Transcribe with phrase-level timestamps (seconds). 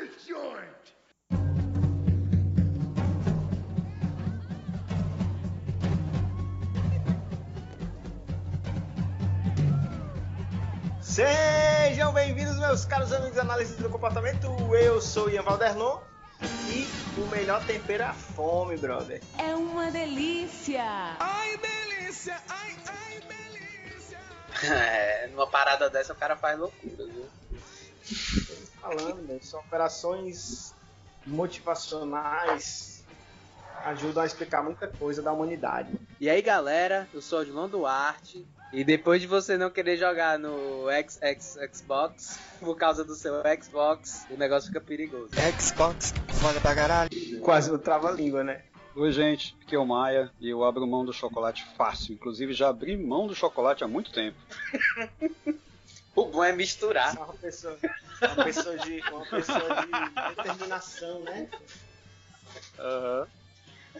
[0.00, 0.64] this joint!
[11.02, 14.46] Sejam bem-vindos, meus caros amigos analistas do comportamento.
[14.74, 15.98] Eu sou Ian Valderlon
[16.70, 16.88] e
[17.20, 19.20] o melhor tempero é a fome, brother.
[19.38, 21.16] É uma delícia!
[21.18, 22.40] Ai, delícia!
[22.48, 24.18] Ai, ai, delícia!
[24.72, 27.09] É, numa parada dessa o cara faz loucura?
[28.80, 29.38] Falando, né?
[29.42, 30.74] são operações
[31.26, 33.04] motivacionais,
[33.84, 35.92] ajudam a explicar muita coisa da humanidade.
[36.18, 38.46] E aí galera, eu sou o Odilon Duarte.
[38.72, 44.26] E depois de você não querer jogar no XX Xbox por causa do seu Xbox,
[44.30, 45.30] o negócio fica perigoso.
[45.58, 47.10] Xbox, foda pra caralho.
[47.42, 48.62] Quase o trava-língua, né?
[48.94, 52.14] Oi, gente, aqui é o Maia e eu abro mão do chocolate fácil.
[52.14, 54.38] Inclusive, já abri mão do chocolate há muito tempo.
[56.14, 57.16] O bom é misturar.
[57.16, 57.78] Uma pessoa,
[58.26, 61.48] uma pessoa, de, uma pessoa de determinação, né?
[62.78, 63.26] Aham.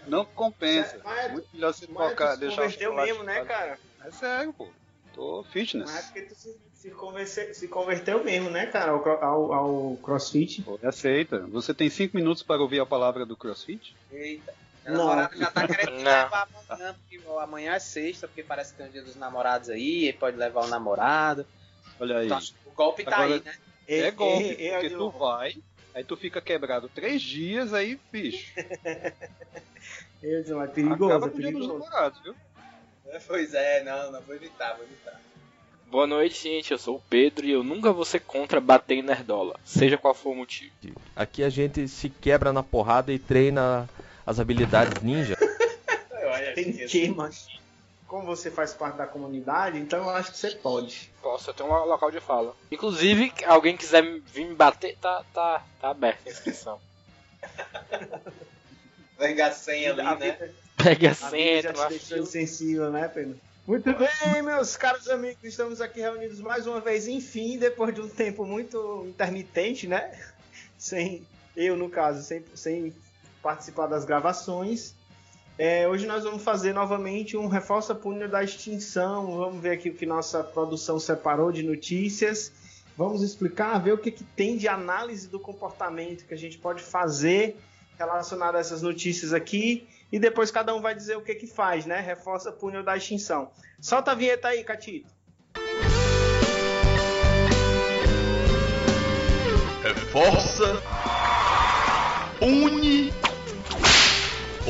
[0.07, 1.01] Não compensa.
[1.05, 1.93] Mas- muito melhor você tu
[2.35, 3.79] se deixar o converteu chocolate mesmo, né, cara?
[4.05, 4.69] É sério, pô.
[5.15, 5.91] Tô fitness.
[5.91, 9.97] Mas é porque tu se, se, converse- se converteu mesmo, né, cara, ao, ao, ao
[9.97, 10.63] crossfit.
[10.63, 11.41] Pô, aceita.
[11.49, 13.95] Você tem cinco minutos para ouvir a palavra do CrossFit?
[14.13, 14.55] Eita.
[14.87, 14.99] A Não.
[14.99, 16.05] namorada já tá querendo Não.
[16.05, 20.05] levar amanhã, porque amanhã é sexta, porque parece que tem o dia dos namorados aí,
[20.05, 21.45] ele pode levar o namorado.
[21.99, 22.27] Olha aí.
[22.27, 23.55] Então, o golpe tá Agora- aí, né?
[23.93, 25.57] É golpe, Ei, ei, porque tu vai,
[25.95, 28.53] aí tu fica quebrado três dias, aí, bicho,
[30.45, 31.69] Dilma, é perigoso, acaba é perigoso.
[31.73, 32.35] namorados, viu?
[33.27, 35.21] Pois é, não, não vou evitar, vou evitar.
[35.91, 36.71] Boa noite, gente.
[36.71, 40.15] Eu sou o Pedro e eu nunca vou ser contra bater em nerdola, seja qual
[40.15, 40.73] for o motivo.
[41.17, 43.89] Aqui a gente se quebra na porrada e treina
[44.25, 45.37] as habilidades ninja.
[46.33, 47.49] Olha, Tem que, mas
[48.11, 51.13] como você faz parte da comunidade, então eu acho que você pode.
[51.23, 52.57] Posso, eu tenho um local de fala.
[52.69, 56.81] Inclusive, alguém quiser vir me bater, tá, tá, tá aberta a inscrição.
[59.17, 60.33] Pega a senha ali, A né?
[60.33, 63.39] vida- Pegue a senha, já te insensível, né, Pedro?
[63.67, 68.09] Muito bem, meus caros amigos, estamos aqui reunidos mais uma vez, enfim, depois de um
[68.09, 70.19] tempo muito intermitente, né?
[70.77, 72.93] Sem, eu no caso, sem, sem
[73.41, 74.95] participar das gravações.
[75.63, 79.37] É, hoje nós vamos fazer novamente um Reforça Punho da Extinção.
[79.37, 82.51] Vamos ver aqui o que nossa produção separou de notícias.
[82.97, 86.83] Vamos explicar, ver o que, que tem de análise do comportamento que a gente pode
[86.83, 87.61] fazer
[87.99, 89.87] relacionado a essas notícias aqui.
[90.11, 92.01] E depois cada um vai dizer o que que faz, né?
[92.01, 93.51] Reforça punho da extinção.
[93.79, 95.11] Solta a vinheta aí, Catito.
[99.83, 100.83] Reforça,
[102.41, 103.13] une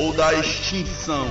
[0.01, 1.29] ou da extinção.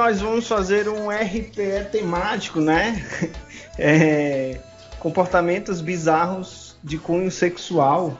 [0.00, 3.04] Nós vamos fazer um RPE temático, né?
[3.82, 4.60] É,
[4.98, 8.14] comportamentos bizarros de cunho sexual.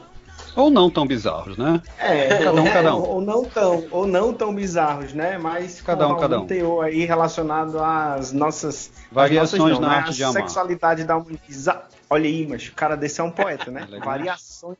[0.55, 1.79] Ou não tão bizarros, né?
[1.99, 3.01] É, Cada um, é, cada um.
[3.03, 5.37] Ou não tão, ou não tão bizarros, né?
[5.37, 6.47] Mas Cada um, cada um.
[6.47, 9.95] teor aí relacionado às nossas Variações às nossas, não, na né?
[9.99, 10.33] arte A de amar.
[10.41, 11.79] sexualidade da humanidade.
[12.09, 13.81] Olha aí, mas o cara desse é um poeta, né?
[13.87, 14.05] Elegante.
[14.05, 14.77] Variações,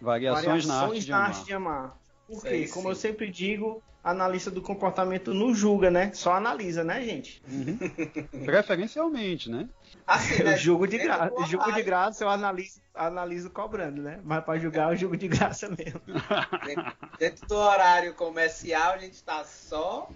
[0.00, 1.28] Variações, na arte de amar.
[1.28, 1.96] arte de amar.
[2.26, 2.88] Porque, como sim.
[2.90, 6.12] eu sempre digo, analista do comportamento não julga, né?
[6.14, 7.42] Só analisa, né, gente?
[8.44, 9.68] Preferencialmente, né?
[10.06, 10.56] Assim, Eu né?
[10.56, 14.20] julgo de graça, julgo de graça, eu analiso, analiso cobrando, né?
[14.24, 16.00] Mas pra julgar, eu julgo de graça mesmo.
[16.64, 20.08] Dentro, dentro do horário comercial, a gente tá só.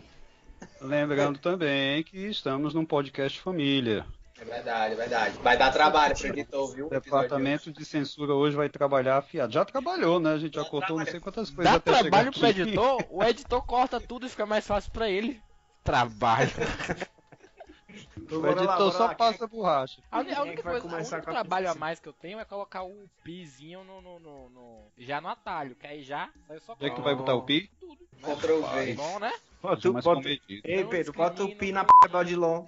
[0.81, 4.07] Lembrando também que estamos num podcast família.
[4.41, 5.39] É verdade, é verdade.
[5.43, 6.87] Vai dar trabalho pro editor, viu?
[6.87, 9.53] O departamento de censura hoje vai trabalhar afiado.
[9.53, 10.33] Já trabalhou, né?
[10.33, 13.23] A gente já cortou não sei quantas coisas Dá até chegar trabalho pro editor, o
[13.23, 15.43] editor corta tudo e fica mais fácil pra ele.
[15.85, 16.51] Trabalho.
[18.31, 20.03] O editor só passa borracha.
[20.11, 22.45] A, a é única coisa, o único a trabalho a mais que eu tenho é
[22.45, 26.73] colocar o pizinho no, no, no- no- já no atalho, que aí já sai só
[26.75, 27.71] Onde é que tu vai botar o pi?
[27.81, 27.99] tudo.
[28.23, 28.95] Ctrl V.
[28.95, 29.33] bom, né?
[29.63, 30.61] Bota, o- Mais bota, comedido.
[30.65, 32.67] ei, Então, Pedro, bota o pi na p do Odilon.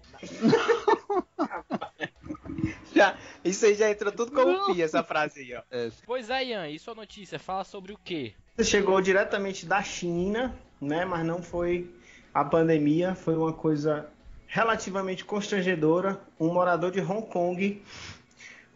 [2.94, 5.62] Já, isso aí já entrou tudo como pi, essa frase aí, ó.
[5.70, 8.34] É, Pois é, Ian, e sua notícia fala sobre o quê?
[8.62, 11.04] Chegou diretamente da China, né?
[11.04, 11.90] Mas não foi
[12.34, 14.10] a pandemia, foi uma coisa
[14.52, 17.82] relativamente constrangedora, um morador de Hong Kong.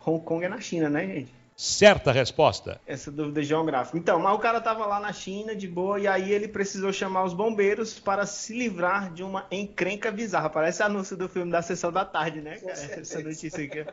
[0.06, 1.34] Hong Kong é na China, né, gente?
[1.54, 2.80] Certa resposta.
[2.86, 3.98] Essa dúvida geográfica.
[3.98, 7.24] Então, mas o cara tava lá na China de boa e aí ele precisou chamar
[7.24, 10.48] os bombeiros para se livrar de uma encrenca bizarra.
[10.48, 12.72] Parece anúncio do filme da sessão da tarde, né, cara?
[12.72, 13.84] Essa notícia aqui.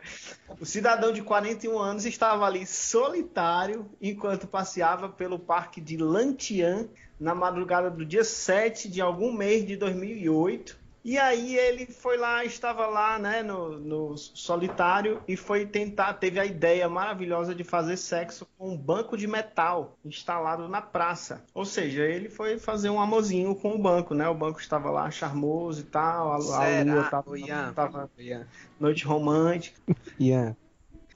[0.61, 6.87] O cidadão de 41 anos estava ali solitário enquanto passeava pelo parque de Lantian
[7.19, 10.82] na madrugada do dia 7 de algum mês de 2008.
[11.03, 16.39] E aí ele foi lá, estava lá, né, no, no, solitário e foi tentar, teve
[16.39, 21.43] a ideia maravilhosa de fazer sexo com um banco de metal instalado na praça.
[21.53, 24.29] Ou seja, ele foi fazer um amorzinho com o banco, né?
[24.29, 28.47] O banco estava lá charmoso e tal, a, a lua tava, Ian, tava Ian,
[28.79, 29.77] noite romântica.
[30.17, 30.55] Ian.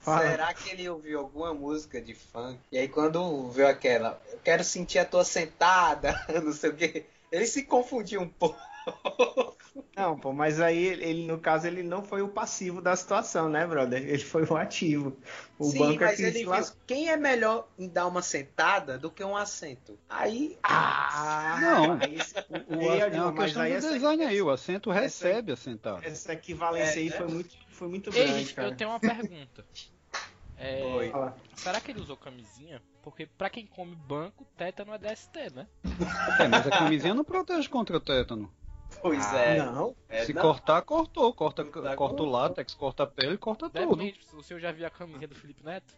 [0.01, 0.29] Fala.
[0.29, 2.59] Será que ele ouviu alguma música de funk?
[2.71, 7.05] E aí quando viu aquela, eu quero sentir a tua sentada, não sei o que,
[7.31, 8.57] ele se confundiu um pouco.
[9.95, 13.65] Não, pô, mas aí ele, no caso, ele não foi o passivo da situação, né,
[13.65, 14.01] brother?
[14.07, 15.17] Ele foi o ativo.
[15.57, 16.51] O Sim, banco é mas que ele viu
[16.85, 19.97] quem é melhor em dar uma sentada do que um assento.
[20.07, 21.91] Aí, Ah, Não.
[21.93, 25.51] aí esse- O, Ei, é uma questão aí do essa- design aí, o assento recebe
[25.51, 26.01] assentado.
[26.05, 27.17] Essa equivalência É, aí né?
[27.17, 28.67] foi muito, foi muito Ei, grande, cara.
[28.69, 29.65] eu tenho uma pergunta.
[30.59, 31.13] É, Oi.
[31.55, 32.81] Será que ele usou camisinha?
[33.03, 35.67] Porque pra quem come banco, tétano é DST, né?
[36.39, 38.51] É, mas a camisinha não protege contra o tétano.
[39.01, 39.57] Pois Ah, é.
[39.63, 40.41] Não, é, Se não.
[40.41, 41.33] cortar, cortou.
[41.33, 43.95] Corta, Cortar, corta o látex, corta a pele, corta tudo.
[43.95, 45.93] Depende, o senhor já viu a camisinha do Felipe Neto?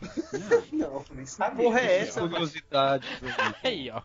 [0.72, 1.64] não, nem sabia.
[1.64, 2.20] porra é essa?
[2.20, 3.06] Curiosidade.
[3.62, 4.02] Aí, ó.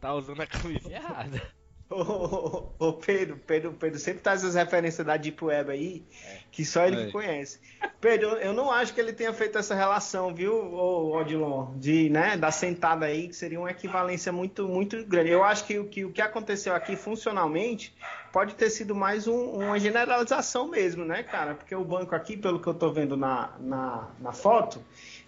[0.00, 1.42] Tá usando a camisinha errada.
[1.90, 6.04] Ô, ô, ô, ô, Pedro, Pedro, Pedro sempre traz as referências da Deep Web aí,
[6.52, 7.06] que só ele É.
[7.06, 7.58] que conhece.
[8.00, 12.36] Pedro, eu- não acho que ele tenha feito essa relação, viu, ô, Odilon, de, né,
[12.36, 15.30] da sentada aí, que seria uma equivalência muito, muito grande.
[15.30, 17.92] Eu acho que, o que o que aconteceu aqui funcionalmente
[18.32, 21.54] pode ter sido mais um- uma generalização mesmo, né, cara?
[21.56, 24.80] Porque o banco aqui, pelo que eu tô vendo na, na, na foto,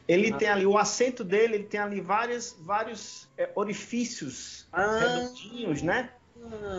[0.07, 4.99] ele tem ali, o assento dele, ele tem ali vários, vários é, orifícios Ah.
[5.01, 6.11] redondinhos, né?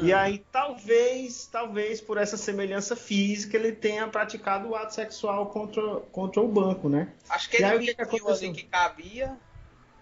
[0.01, 6.01] E aí, talvez, talvez por essa semelhança física, ele tenha praticado o ato sexual contra,
[6.11, 7.13] contra o banco, né?
[7.29, 9.37] Acho que E aí, ele o que que ali cabia,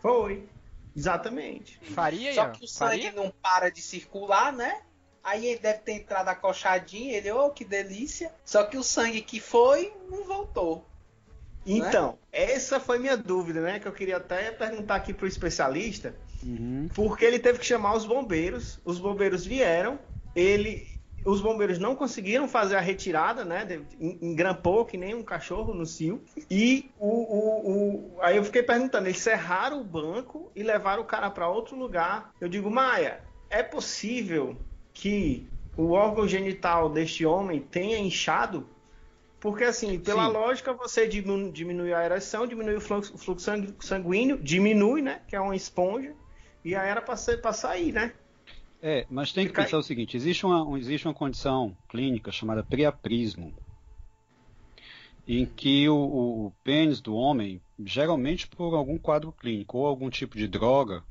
[0.01, 0.47] Foi.
[0.95, 1.79] Exatamente.
[1.93, 3.11] Faria, só que o sangue Faria?
[3.11, 4.81] não para de circular, né?
[5.23, 8.33] Aí ele deve ter entrado acochadinho, ele, oh, que delícia.
[8.43, 10.85] Só que o sangue que foi, não voltou.
[11.65, 13.79] Então, essa foi minha dúvida, né?
[13.79, 16.15] Que eu queria até perguntar aqui pro especialista.
[16.43, 16.87] Uhum.
[16.93, 19.99] Porque ele teve que chamar os bombeiros, os bombeiros vieram,
[20.35, 20.87] ele,
[21.25, 23.67] os bombeiros não conseguiram fazer a retirada, né?
[23.99, 26.21] Engrampou que nem um cachorro no cio.
[26.49, 31.05] E o, o, o- aí eu fiquei perguntando, eles cerraram o banco e levaram o
[31.05, 32.33] cara para outro lugar.
[32.39, 34.55] Eu digo, Maia, é possível
[34.93, 35.47] que
[35.77, 38.67] o órgão genital deste homem tenha inchado?
[39.39, 40.33] Porque assim, pela Sim.
[40.33, 45.21] lógica, você diminu- diminui a ereção, diminui o fluxo, o fluxo sangu- sanguíneo, diminui, né?
[45.27, 46.13] Que é uma esponja.
[46.63, 47.15] E aí era pra
[47.53, 48.13] sair, né?
[48.81, 52.63] É, mas tem que pensar o seguinte: existe uma, um- existe uma condição clínica chamada
[52.63, 53.53] priaprismo,
[55.27, 55.95] em que o,
[56.47, 61.03] o- pênis do homem, geralmente por algum quadro clínico ou algum tipo de droga,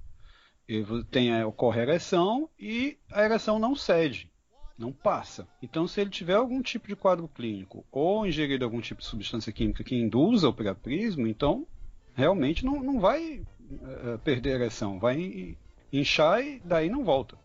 [1.11, 4.31] tem a, ocorre a ereção e a ereção não cede,
[4.79, 5.49] não passa.
[5.61, 9.53] Então, se ele tiver algum tipo de quadro clínico ou ingerido algum tipo de substância
[9.53, 11.67] química que induza o priaprismo, então
[12.15, 15.56] realmente não, não vai eh, perder a ereção, vai
[15.93, 17.36] inchar e daí não volta.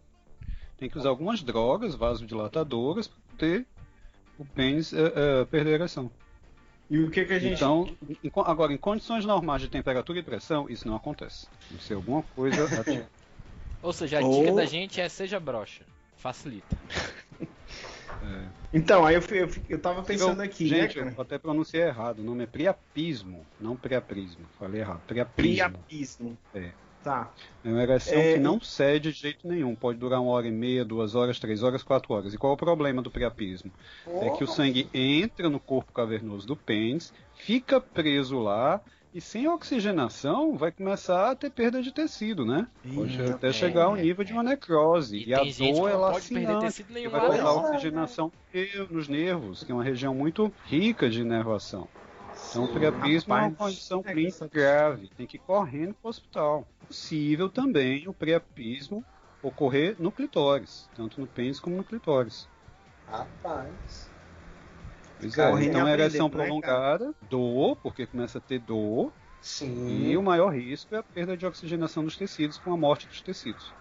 [0.78, 3.66] Tem que usar algumas drogas vasodilatadoras para ter
[4.38, 6.12] o pênis eh, eh, perder a ereção.
[6.90, 7.56] E o que que a gente.
[7.56, 11.48] Então, em agora, em condições normais de temperatura e pressão, isso não acontece.
[11.68, 12.68] Tem que ser alguma coisa.
[13.82, 15.84] Ou seja, a Ou- dica da gente é seja broxa.
[16.18, 16.78] Facilita.
[18.74, 22.20] Então, aí eu, eu, eu tava pensando Eu- aqui, gente, né, eu até pronunciei errado.
[22.20, 24.46] O nome é priapismo, não priaprismo.
[24.60, 25.02] Falei errado.
[25.08, 25.56] Priaprismo.
[25.56, 26.38] Priapismo.
[26.54, 26.72] É.
[27.04, 27.32] Tá.
[27.64, 29.76] É uma ereção É, que não cede de jeito nenhum.
[29.76, 32.34] Pode durar uma hora e meia, duas horas, três horas, quatro horas.
[32.34, 33.72] E qual é o problema do priapismo?
[34.22, 38.82] É que o sangue entra no corpo cavernoso do pênis, fica preso lá
[39.16, 42.68] e sem oxigenação vai começar a ter perda de tecido, né?
[42.94, 45.16] Pode até chegar ao nível de uma necrose.
[45.20, 47.60] E E, a dor é não pode perder tecido nenhum vai a não.
[47.60, 48.30] oxigenação
[48.90, 51.88] nos nervos, que é uma região muito rica de inervação.
[52.50, 56.10] Então, o priapismo é uma condição é clínica grave, tem que ir correndo para o
[56.10, 56.68] hospital.
[56.86, 59.02] Possível também o priapismo
[59.42, 62.50] ocorrer no clitóris, tanto no pênis como no clitóris.
[63.08, 64.15] Rapaz.
[65.20, 69.14] Pois é, Correndo e então, ereção aprendendo, né, prolongada, dor, porque começa a ter dor,
[69.42, 70.10] Sim.
[70.10, 73.22] e o maior risco é a perda de oxigenação dos tecidos com a morte dos
[73.22, 73.74] tecidos.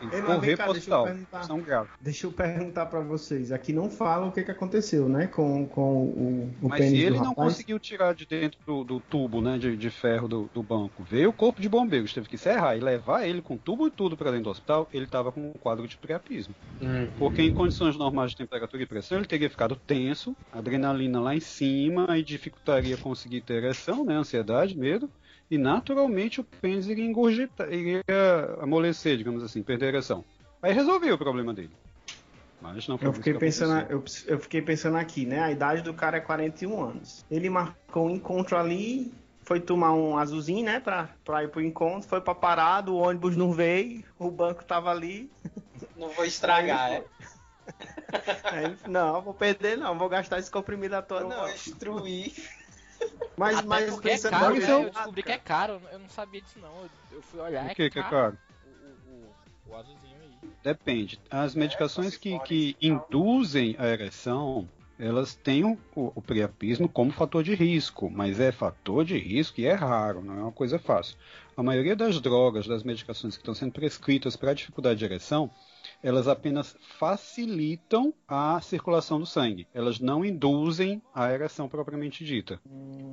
[0.00, 1.86] Ei, mas Correr deixa eu perguntar.
[2.00, 3.52] Deixa eu perguntar pra vocês.
[3.52, 5.26] Aqui não fala o que, que aconteceu, né?
[5.26, 7.52] Com, com o, o Mas pênis ele do não rapaz.
[7.52, 11.02] conseguiu tirar de dentro do, do tubo, né, de, de ferro do, do banco.
[11.02, 14.16] Veio o corpo de bombeiros, teve que serrar e levar ele com tubo e tudo
[14.16, 14.88] para dentro do hospital.
[14.92, 16.54] Ele estava com um quadro de priapismo.
[17.18, 21.40] Porque em condições normais de temperatura e pressão, ele teria ficado tenso, adrenalina lá em
[21.40, 25.08] cima, aí dificultaria conseguir ter ereção, né, ansiedade, medo.
[25.50, 28.02] E naturalmente o pênis iria engurgitar, iria
[28.60, 30.24] amolecer, digamos assim, perder a ereção.
[30.60, 31.70] Aí resolveu o problema dele.
[32.60, 35.40] Mas não foi Eu fiquei, que pensando, eu, eu fiquei pensando aqui, né?
[35.40, 37.24] A idade do cara é 41 anos.
[37.30, 39.12] Ele marcou um encontro ali,
[39.42, 40.80] foi tomar um azulzinho, né?
[40.80, 44.90] Pra, pra ir pro encontro, foi pra parada, o ônibus não veio, o banco tava
[44.90, 45.30] ali.
[45.94, 47.04] Não vou estragar, é?
[48.44, 51.40] Aí não, vou perder não, vou gastar esse comprimido à toa, Eu não.
[51.40, 52.32] vou destruir.
[53.36, 54.70] Mas, Até mas porque é pensando caro, né?
[54.70, 56.74] eu- Eu descobri que é caro, eu não sabia disso não.
[56.82, 58.38] Eu, eu fui olhar, O que, que é caro?
[58.64, 60.50] O, o, o azulzinho aí.
[60.62, 61.20] Depende.
[61.30, 67.42] As medicações que, que induzem a ereção, elas têm o, o, o priapismo como fator
[67.44, 71.16] de risco, mas é fator de risco e é raro, não é uma coisa fácil.
[71.56, 75.50] A maioria das drogas, das medicações que estão sendo prescritas para dificuldade de ereção,
[76.02, 79.66] elas apenas facilitam a circulação do sangue.
[79.74, 82.60] Elas não induzem a ereção propriamente dita.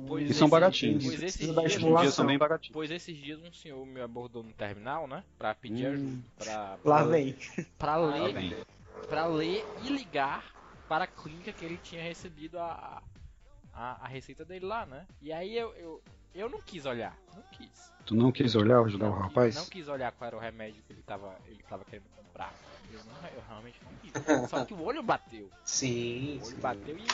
[0.06, 1.04] Pois E são baratinhos.
[1.04, 2.12] Pois esses, dias, estimulação.
[2.12, 2.72] são bem baratinhos.
[2.72, 5.24] pois esses dias um senhor me abordou no terminal, né?
[5.38, 5.92] Pra pedir Hum.
[5.92, 6.22] ajuda.
[6.36, 7.36] Pra, Lá pra- vem.
[7.78, 8.54] Pra Lá ler, vem.
[9.08, 10.44] pra ler e ligar
[10.88, 13.02] para a clínica que ele tinha recebido a,
[13.72, 15.06] a, a receita dele lá, né?
[15.22, 16.02] E aí eu, eu,
[16.34, 17.92] eu não quis olhar, não quis.
[18.06, 19.54] Tu não quis olhar, ajudar o Não quis- rapaz?
[19.56, 22.52] Não quis olhar qual era o remédio que ele tava, ele tava querendo comprar.
[22.94, 24.48] Eu, não, eu realmente não quis.
[24.50, 25.48] Só que o olho bateu.
[25.64, 26.40] Sim.
[26.42, 27.06] O olho bateu e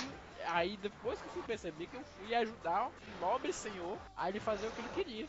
[0.47, 4.41] aí depois que eu fui perceber que eu fui ajudar um nobre senhor a ele
[4.41, 5.27] fazer o que ele queria.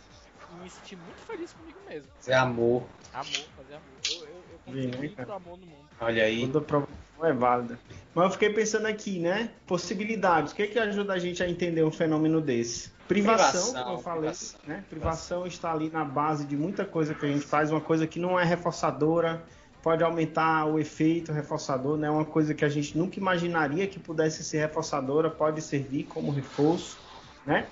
[0.51, 2.11] E me senti muito feliz comigo mesmo.
[2.27, 2.83] É amor.
[3.13, 4.27] Amor, fazer amor.
[4.67, 5.87] Eu, eu, né, pro amor no mundo.
[5.99, 6.45] Olha aí.
[6.47, 7.79] Toda provocação é válida.
[8.13, 9.51] Mas eu fiquei pensando aqui, né?
[9.65, 10.51] Possibilidades.
[10.51, 12.91] O que, que ajuda a gente a entender um fenômeno desse?
[13.07, 14.19] Privação, Privação, como eu falei.
[14.21, 14.59] privação.
[14.65, 14.83] né?
[14.89, 18.19] Privação está ali na base de muita coisa que a gente faz, uma coisa que
[18.19, 19.43] não é reforçadora,
[19.81, 22.09] pode aumentar o efeito reforçador, né?
[22.09, 26.97] Uma coisa que a gente nunca imaginaria que pudesse ser reforçadora, pode servir como reforço,
[27.45, 27.67] né?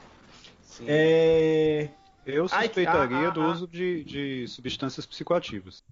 [0.61, 0.85] Sim.
[0.87, 1.89] É,
[2.25, 3.47] Eu suspeitaria ah, ah, do ah.
[3.47, 5.83] uso de, de substâncias psicoativas.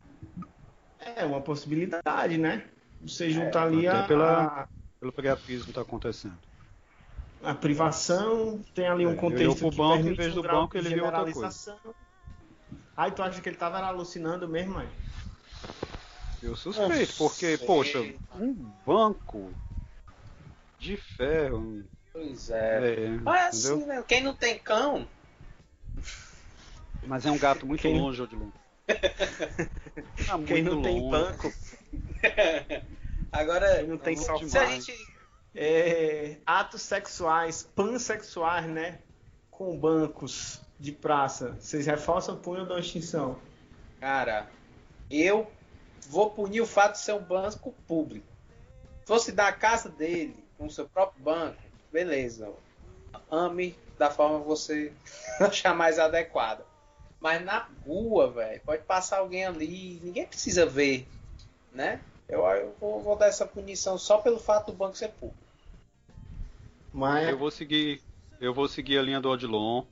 [0.99, 2.69] é uma possibilidade, né?
[3.01, 4.67] Você junta ali até a, pela-
[4.99, 6.39] Pelo priapismo que está acontecendo.
[7.43, 10.17] a, a privação, tem ali um É, ele contexto olhou pro que banco, em permite
[10.17, 11.79] vez um do grau banco, de ele viu outra generalização.
[12.95, 14.87] Ai, tu acha que ele tava alucinando mesmo, mãe?
[16.41, 17.65] Eu suspeito, porque, sei.
[17.65, 17.99] poxa,
[18.35, 18.53] um
[18.85, 19.51] banco
[20.79, 21.83] de ferro.
[22.13, 23.05] Pois é.
[23.05, 23.87] É, Mas assim, entendeu?
[23.87, 24.03] né?
[24.07, 25.07] Quem não tem cão,
[27.05, 28.49] Mas é um gato muito Quem- longe, Odilon.
[30.27, 31.11] Tá Quem não tem longe.
[31.11, 31.53] banco,
[33.31, 33.77] agora.
[33.77, 34.93] quem não tem é Se a gente.
[35.55, 38.99] é, atos sexuais, pansexuais, né?
[39.49, 41.55] Com bancos de praça.
[41.59, 43.39] Vocês reforçam o punho ou dão extinção?
[43.99, 44.47] Cara,
[45.09, 45.49] eu
[46.07, 48.27] vou punir o fato de ser um banco público.
[49.01, 51.57] Se fosse da casa dele, com o seu próprio banco,
[51.91, 52.51] beleza.
[53.31, 54.93] Ame da forma que você
[55.39, 56.65] achar mais adequada.
[57.19, 61.07] Mas na rua, velho, pode passar alguém ali, ninguém precisa ver,
[61.71, 61.99] né?
[62.29, 65.41] Eu, eu vou, vou dar essa punição só pelo fato do banco ser público.
[66.93, 68.01] Mas Eu vou seguir,
[68.39, 69.83] eu vou seguir a linha do Odilon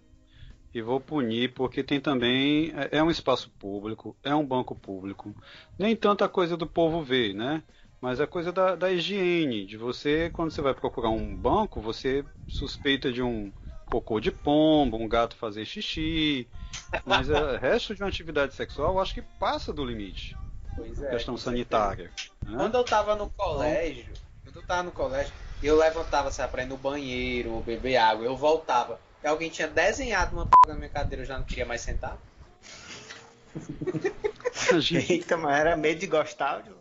[0.76, 5.34] e vou punir porque tem também é é um espaço público, é um banco público.
[5.80, 7.64] Nem tanta coisa do povo ver, né?
[8.02, 12.26] Mas a coisa da, da higiene, de você quando você vai procurar um banco, você
[12.46, 13.54] suspeita de um
[13.86, 16.46] cocô de pombo, um gato fazer xixi,
[17.06, 20.36] mas o resto de uma atividade sexual eu acho que passa do limite,
[20.76, 21.10] Pois é.
[21.12, 22.12] questão sanitária.
[22.46, 22.58] né?
[22.58, 24.14] Quando eu tava no colégio,
[24.44, 28.36] quando eu tava no colégio, eu levantava, sabe, pra ir no banheiro beber água, eu
[28.36, 29.00] voltava.
[29.26, 32.16] E alguém tinha desenhado uma p na minha cadeira, eu já não queria mais sentar.
[34.94, 36.62] Eita, mas era medo de gostar.
[36.62, 36.76] viu?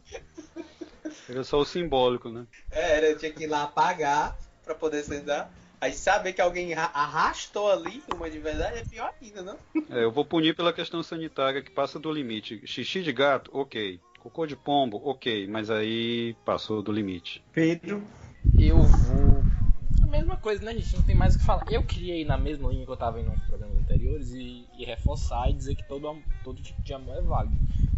[1.29, 2.47] Era só o simbólico, né?
[2.71, 5.51] É, Era, eu tinha que ir lá apagar pra poder sentar.
[5.81, 9.59] Aí saber que alguém ra- arrastou ali uma de verdade é pior ainda, não?
[9.91, 12.67] É, eu vou punir pela questão sanitária que passa do limite.
[12.67, 14.01] Xixi de gato, ok.
[14.21, 15.47] Cocô de pombo, ok.
[15.47, 17.43] Mas aí passou do limite.
[17.53, 18.03] Pedro,
[18.57, 19.34] Eu vou.
[20.15, 20.95] Mesma coisa, né, gente?
[20.95, 21.65] Não tem mais o que falar.
[21.69, 25.51] Eu ir na mesma linha que eu tava indo nos programas anteriores e, e reforçar
[25.51, 27.57] e dizer que todo, todo tipo de amor é válido.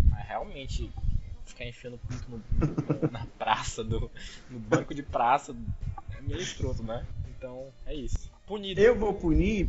[0.08, 0.90] Mas realmente,
[1.44, 4.10] ficar enfiando pinto no, no- na praça, do,
[4.48, 5.54] no banco de praça,
[6.16, 7.04] é meio escroto, né?
[7.36, 8.30] Então, é isso.
[8.46, 8.80] Punido.
[8.80, 9.68] eu vou punir,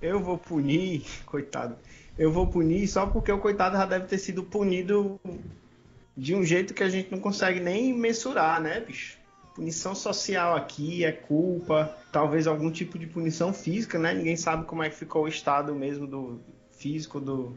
[0.00, 1.76] eu vou punir, coitado.
[2.16, 5.18] Eu vou punir só porque o coitado já deve ter sido punido
[6.16, 9.17] de um jeito que a gente não consegue nem mensurar, né, bicho?
[9.58, 14.14] Punição social aqui é culpa, talvez algum tipo de punição física, né?
[14.14, 17.56] Ninguém sabe como é que ficou o estado mesmo do físico do,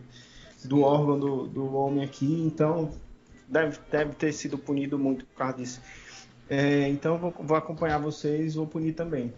[0.66, 2.92] do órgão do, do homem aqui, então
[3.48, 5.80] deve, deve ter sido punido muito por causa disso.
[6.50, 9.32] É, então vou, vou acompanhar vocês, vou punir também.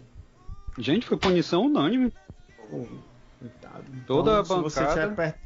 [0.78, 2.10] Gente, foi punição unânime.
[3.38, 3.84] Coitado.
[4.06, 5.38] Toda a se você bancada- estiver perto,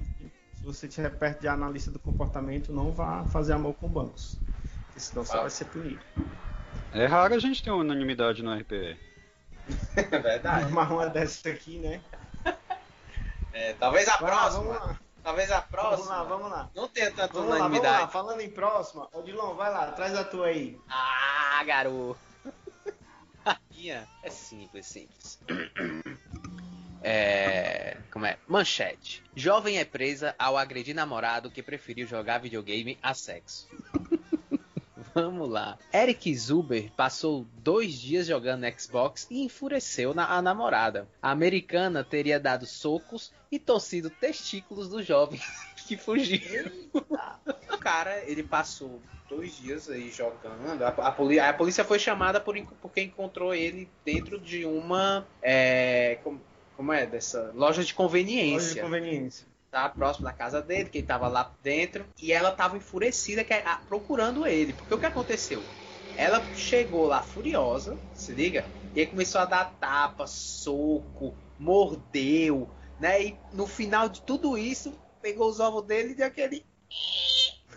[0.54, 4.38] se você estiver perto de analista do comportamento, não vá fazer amor com bancos.
[4.86, 6.04] Porque senão você vai ser punido.
[6.92, 8.96] É raro a gente ter uma unanimidade no RPE.
[9.96, 10.64] É verdade.
[10.64, 12.00] Armar uma dessa aqui, né?
[13.52, 14.62] É, talvez a Vai próxima.
[14.64, 15.00] vamos lá.
[15.22, 16.16] Talvez a Vamos próxima.
[16.16, 16.70] lá, vamos lá.
[16.74, 18.02] Não tenha tanta Vamos lá, vamos unanimidade.
[18.02, 18.08] lá.
[18.08, 20.78] Falando em próxima, Odilon, vai lá, traz a tua aí.
[20.88, 22.18] Ah, garoto.
[23.44, 25.38] A minha é simples, simples.
[27.02, 27.96] É.
[28.10, 28.38] Como é?
[28.46, 29.22] Manchete.
[29.34, 33.68] Jovem é presa ao agredir namorado que preferiu jogar videogame a sexo.
[35.22, 35.78] Vamos lá.
[35.92, 41.08] Eric Zuber passou dois dias jogando Xbox e enfureceu na, a namorada.
[41.22, 45.40] A americana teria dado socos e torcido testículos do jovem
[45.86, 46.40] que fugiu.
[47.72, 50.82] o cara, ele passou dois dias aí jogando.
[50.82, 55.26] A, a, poli- a polícia foi chamada por, porque encontrou ele dentro de uma.
[55.42, 56.40] É, como,
[56.76, 57.06] como é?
[57.06, 59.47] Dessa loja de Loja de conveniência conveniência.
[59.70, 63.52] Tá próximo da casa dele, que ele tava lá dentro, e ela tava enfurecida que-
[63.54, 64.72] ah, procurando ele.
[64.72, 65.64] Porque o que aconteceu?
[66.16, 73.22] Ela chegou lá furiosa, se liga, e aí começou a dar tapa, soco, mordeu, né?
[73.22, 76.64] E no final de tudo isso, pegou os ovos dele e deu aquele.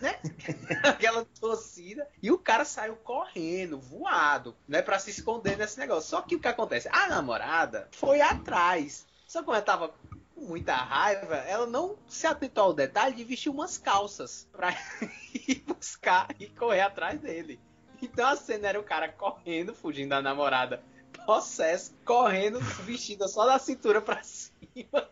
[0.00, 0.18] Né?
[0.82, 2.08] Aquela torcida.
[2.20, 4.82] E o cara saiu correndo, voado, né?
[4.82, 6.10] Pra se esconder nesse negócio.
[6.10, 6.88] Só que o que acontece?
[6.90, 9.06] A namorada foi atrás.
[9.28, 9.94] Só que ela tava
[10.42, 14.70] muita raiva, ela não se atentou ao detalhe de vestir umas calças pra
[15.48, 17.60] ir buscar e correr atrás dele.
[18.00, 20.82] Então a cena era o cara correndo, fugindo da namorada,
[21.24, 25.08] possesso, correndo, vestida só da cintura pra cima.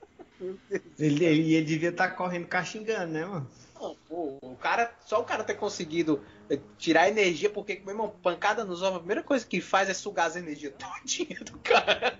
[0.98, 3.48] Ele, ele, ele devia estar correndo caxingando, né, mano?
[3.81, 8.11] Não, pô, o cara, só o cara ter conseguido eh, tirar energia, porque, meu irmão,
[8.22, 12.18] pancada nos ovos, a primeira coisa que faz é sugar as energias todinha do cara.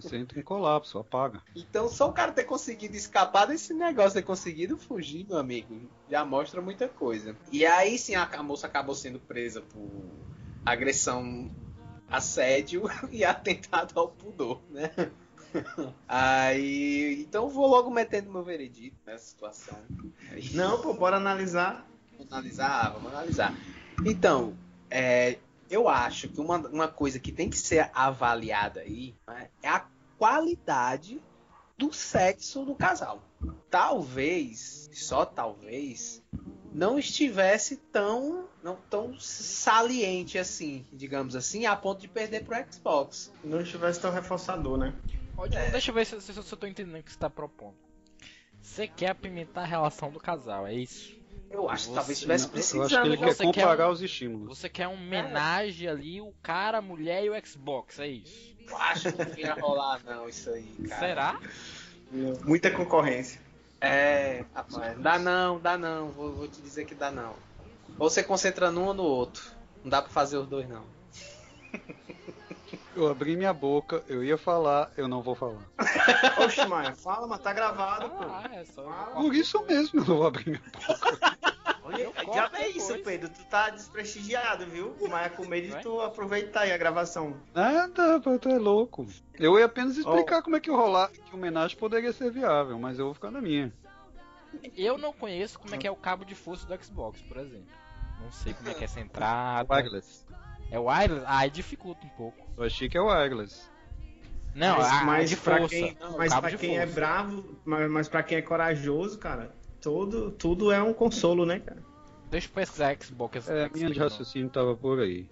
[0.00, 1.42] Você entra em colapso, apaga.
[1.54, 6.24] Então, só o cara ter conseguido escapar desse negócio, ter conseguido fugir, meu amigo, já
[6.24, 7.36] mostra muita coisa.
[7.50, 9.90] E aí sim a, moça acabou sendo presa por
[10.64, 11.50] agressão,
[12.08, 14.90] assédio e atentado ao pudor, né?
[16.06, 19.78] Aí, então eu vou logo metendo meu veredito nessa situação.
[20.30, 21.88] Aí- Não, pô, bora analisar.
[22.12, 23.54] Vamos analisar, vamos analisar.
[24.04, 24.54] Então,
[24.90, 25.38] é,
[25.70, 29.86] eu acho que uma, uma coisa que tem que ser avaliada aí né, é a
[30.18, 31.20] qualidade
[31.76, 33.22] do sexo do casal.
[33.70, 36.22] Talvez, só talvez,
[36.72, 43.32] não estivesse tão, não tão saliente assim, digamos assim, a ponto de perder pro Xbox.
[43.44, 44.94] Não estivesse tão reforçador, né?
[45.34, 47.76] Pode, Deixa eu ver se, se, se eu tô entendendo o que você tá propondo.
[48.62, 51.15] Você quer apimentar a relação do casal, é isso?
[51.56, 52.84] Eu acho que talvez estivesse Eu precisando.
[52.84, 54.58] acho que ele quer você quer comparar um- os estímulos.
[54.58, 58.54] Você quer um homenagem ali, o cara, a mulher e o Xbox, é isso?
[58.68, 61.00] Eu acho que não ia rolar não isso aí, cara.
[61.00, 61.40] Será?
[62.44, 63.40] Muita concorrência.
[63.80, 66.10] É, rapaz, dá não, dá não.
[66.10, 67.34] Vou, vou te dizer que dá não.
[67.98, 69.42] Ou você concentra num ou no outro.
[69.82, 70.84] Não dá pra fazer os dois, não.
[72.94, 75.62] Eu abri minha boca, eu ia falar, eu não vou falar.
[76.44, 78.24] Oxe, Maia, fala, mas tá gravado, pô.
[78.24, 78.82] Ah, é só.
[79.14, 81.36] Por isso mesmo eu não vou abrir minha boca.
[81.84, 83.04] Olha, Eu já é isso, depois.
[83.04, 83.28] Pedro.
[83.28, 84.96] Tu tá desprestigiado, viu?
[85.00, 87.36] O Maia com medo de tu aproveitar aí a gravação.
[87.54, 89.06] Nada, pô, tu é louco.
[89.38, 92.76] Eu ia apenas explicar como é que o rolar, que o homenagem poderia ser viável,
[92.78, 93.72] mas eu vou ficar na minha.
[94.76, 97.66] Eu não conheço como é que é o cabo de força do Xbox, por exemplo.
[98.20, 99.72] Não sei como é que é essa entrada.
[99.72, 100.24] Wireless.
[100.70, 101.24] É wireless?
[101.26, 102.38] Ah, aí dificulta um pouco.
[102.56, 103.68] Eu achei que é wireless.
[104.54, 105.74] Não, mas, a, a mas de pra força.
[105.74, 106.94] quem, Não, mas pra de quem é força.
[106.94, 111.82] bravo, mas, mas pra quem é corajoso, cara, todo, tudo é um consolo, né, cara?
[112.30, 113.48] Deixa eu pesquisar Xbox.
[113.48, 115.28] É, a linha de raciocínio tava por aí.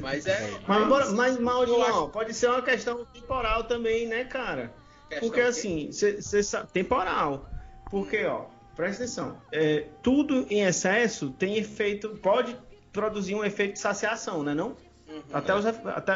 [0.00, 0.58] Mas é.
[0.66, 4.74] Mas, mas, mas não, pode ser uma questão temporal também, né, cara?
[5.08, 7.48] Questão Porque que- assim, cê, cê sabe, temporal.
[7.90, 9.40] Porque, ó, presta atenção.
[9.52, 12.56] é, tudo em excesso tem efeito, pode
[12.96, 14.76] produzir um efeito de saciação, né não?
[15.08, 15.22] Uhum.
[15.32, 16.12] Até, os, ref- até,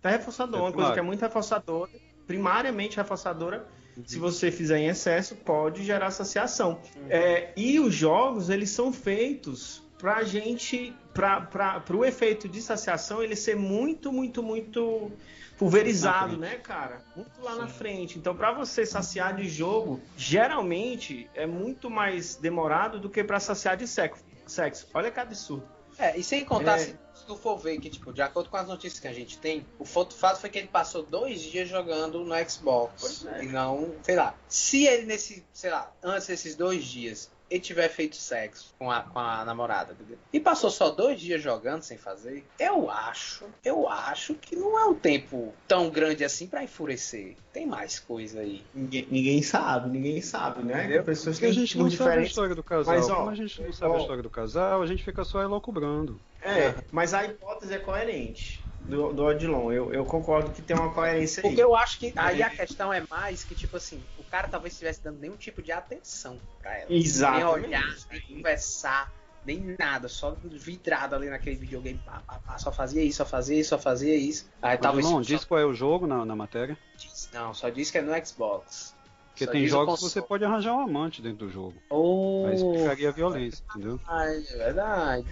[0.00, 0.94] até reforçador, É uma coisa claro.
[0.94, 1.90] que é muito reforçadora,
[2.26, 3.66] primariamente reforçadora,
[4.06, 6.80] se você fizer em excesso, pode gerar saciação.
[7.10, 13.36] É, e os jogos, eles são feitos pra gente, para o efeito de saciação, ele
[13.36, 15.12] ser muito, muito, muito
[15.58, 17.02] pulverizado, né, cara?
[17.14, 18.18] Muito lá na frente.
[18.18, 23.76] Então, para você saciar de jogo, geralmente é muito mais demorado do que para saciar
[23.76, 24.24] de sexo.
[24.46, 24.88] sexo.
[24.94, 25.68] Olha que absurdo.
[25.98, 26.84] É, e sem contar, É.
[26.84, 29.64] se tu for ver que, tipo, de acordo com as notícias que a gente tem,
[29.78, 33.26] o fato, fato foi que ele passou dois dias jogando no Xbox.
[33.26, 33.44] É.
[33.44, 34.34] E não, sei lá.
[34.48, 39.02] Se ele nesse, sei lá, antes desses dois dias, ele tiver feito sexo com a,
[39.02, 40.18] com a namorada, entendeu?
[40.32, 44.86] E passou só dois dias jogando sem fazer, eu acho, eu acho que não é
[44.86, 47.36] um tempo tão grande assim pra enfurecer.
[47.52, 48.64] Tem mais coisa aí.
[48.74, 50.84] Ninguém, ninguém sabe, ninguém sabe, né?
[50.84, 51.04] Entendeu?
[51.04, 52.94] Pessoas Porque a gente não sabe a história do casal.
[52.94, 55.22] Mas, ó, Como a gente não sabe ó, a história do casal, a gente fica
[55.24, 56.18] só elocubrando.
[56.40, 59.72] É, mas a hipótese é coerente do, do Odilon.
[59.72, 61.48] Eu, eu concordo que tem uma coerência aí.
[61.50, 64.74] Porque eu acho que aí a questão é mais que, tipo assim, o cara talvez
[64.74, 66.88] estivesse dando nenhum tipo de atenção pra ela.
[66.90, 67.66] Nem Exatamente.
[67.66, 69.12] olhar, nem conversar,
[69.44, 73.58] nem nada, só vidrado ali naquele videogame, pá, pá, pá, só fazia isso, só fazia
[73.58, 74.48] isso, só fazia isso.
[74.60, 75.04] Aí talvez.
[75.04, 76.76] não, só- diz qual é o jogo na, na matéria.
[76.96, 78.94] diz- Não, só diz que é no Xbox.
[79.30, 81.82] Porque Só tem diz jogos que você pode arranjar um amante dentro do jogo.
[81.88, 83.98] Oh, Aí explicaria a violência, entendeu?
[84.06, 85.26] Ai, é verdade.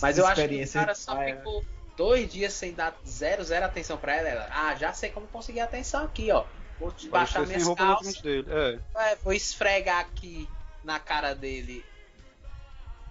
[0.00, 1.62] Mas eu acho que o cara só ficou
[1.96, 4.28] dois dias sem dar zero, zero atenção pra ela.
[4.28, 4.48] ela.
[4.50, 6.44] Ah, já sei como conseguir atenção aqui, ó.
[6.78, 8.20] Vou te baixar minhas calças.
[8.20, 8.46] dele.
[8.50, 8.78] É.
[9.12, 10.48] É, vou esfregar aqui
[10.82, 11.84] na cara dele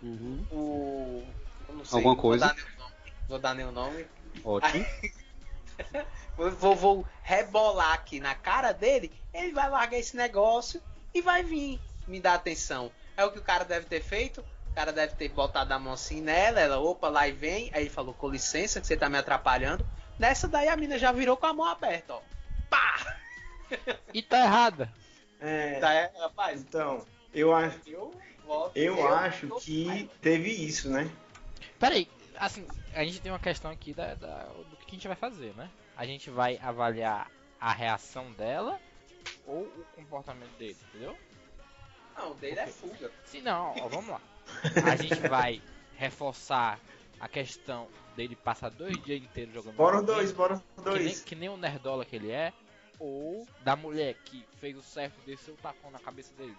[0.01, 0.45] Uhum.
[0.51, 1.23] o.
[1.85, 2.47] sei, Alguma coisa.
[2.47, 3.13] Vou dar nenhum nome.
[3.29, 4.05] Vou dar nenhum nome.
[4.43, 4.85] Ótimo.
[6.35, 9.11] Vou, vou, vou rebolar aqui na cara dele.
[9.33, 10.81] Ele vai largar esse negócio
[11.13, 12.91] e vai vir me dar atenção.
[13.15, 14.43] É o que o cara deve ter feito.
[14.73, 16.59] O cara deve ter botado a mão assim nela.
[16.59, 17.69] Ela, opa, lá e vem.
[17.75, 19.85] Aí ele falou: com licença, que você tá me atrapalhando.
[20.17, 22.21] Nessa daí a mina já virou com a mão aberta, ó.
[22.71, 23.17] Pá!
[24.11, 24.91] E tá errada.
[25.45, 26.61] É, Tá, é, rapaz.
[26.61, 31.11] então, eu acho, Eu, voto, eu acho que teve isso, né?
[31.77, 32.07] Peraí,
[32.37, 35.53] assim, a gente tem uma questão aqui da, da- do que a gente vai fazer,
[35.55, 35.69] né?
[35.97, 38.79] A gente vai avaliar a reação dela
[39.45, 41.17] ou o comportamento dele, entendeu?
[42.15, 43.11] Não, o dele é fuga.
[43.25, 44.21] Se não, ó, vamos lá.
[44.85, 45.61] A gente vai
[45.95, 46.79] reforçar
[47.19, 50.83] a questão dele passar dois dias inteiros jogando Bora os dois, bora os que nem,
[51.03, 51.21] dois.
[51.21, 52.51] que nem o nerdola que ele é,
[52.99, 56.55] ou da mulher que fez o certo e desceu o tacão na cabeça dele.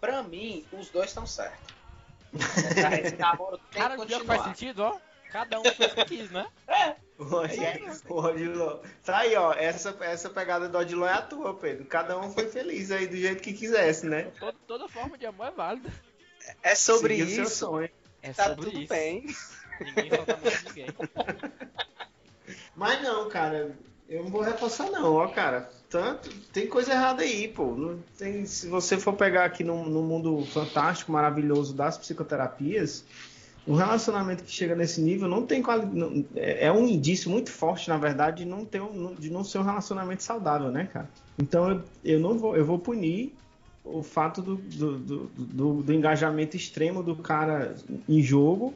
[0.00, 1.74] Pra mim, os dois estão certos.
[3.72, 4.98] Cara, pior que faz sentido, ó.
[5.30, 6.46] Cada um fez o que quis, né?
[7.18, 8.78] O Odilon- o Odilon.
[9.02, 9.54] Tá aí, ó.
[9.54, 11.86] Essa, essa pegada do Odilon é a tua, Pedro.
[11.86, 14.30] Cada um foi feliz aí do jeito que quisesse, né?
[14.38, 15.90] Todo- toda forma de amor é válida.
[16.62, 17.56] É sobre Seguir isso.
[17.56, 17.88] sonho.
[18.22, 18.88] É Tá sobre tudo isso.
[18.88, 19.26] bem.
[19.80, 20.86] Ninguém solta a mão de ninguém.
[22.74, 23.76] Mas não, cara,
[24.08, 25.68] eu não vou reforçar não, ó, cara.
[25.88, 27.74] Tanto, tem coisa errada aí, pô.
[27.74, 33.04] Não tem, se você for pegar aqui no, no mundo fantástico, maravilhoso das psicoterapias,
[33.66, 37.88] um relacionamento que chega nesse nível não tem não- é, é um indício muito forte,
[37.88, 41.08] na verdade, de não ter um, de não ser um relacionamento saudável, né, cara?
[41.38, 43.34] Então eu, eu não vou, eu vou punir
[43.86, 47.74] o fato do, do, do, do- do engajamento extremo do cara
[48.08, 48.74] em jogo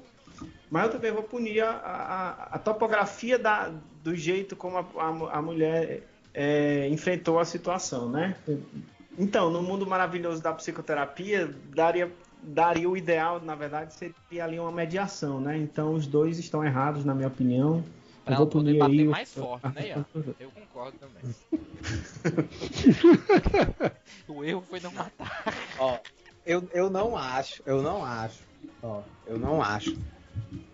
[0.70, 3.72] mas eu também vou punir a, a- a topografia da-
[4.04, 8.36] do jeito como a, a- a mulher é, enfrentou a situação, né?
[9.18, 14.70] Então, no mundo maravilhoso da psicoterapia, daria, daria o ideal, na verdade, seria ali uma
[14.70, 15.58] mediação, né?
[15.58, 17.82] Então, os dois estão errados, na minha opinião.
[18.30, 20.06] Pra Eu ela poder bater mais forte, né, Ian?
[20.38, 21.20] Eu concordo também.
[24.28, 25.42] o erro foi não matar.
[25.78, 25.98] Ó,
[26.46, 28.38] eu, eu não acho, eu não acho,
[28.82, 29.96] ó, eu não acho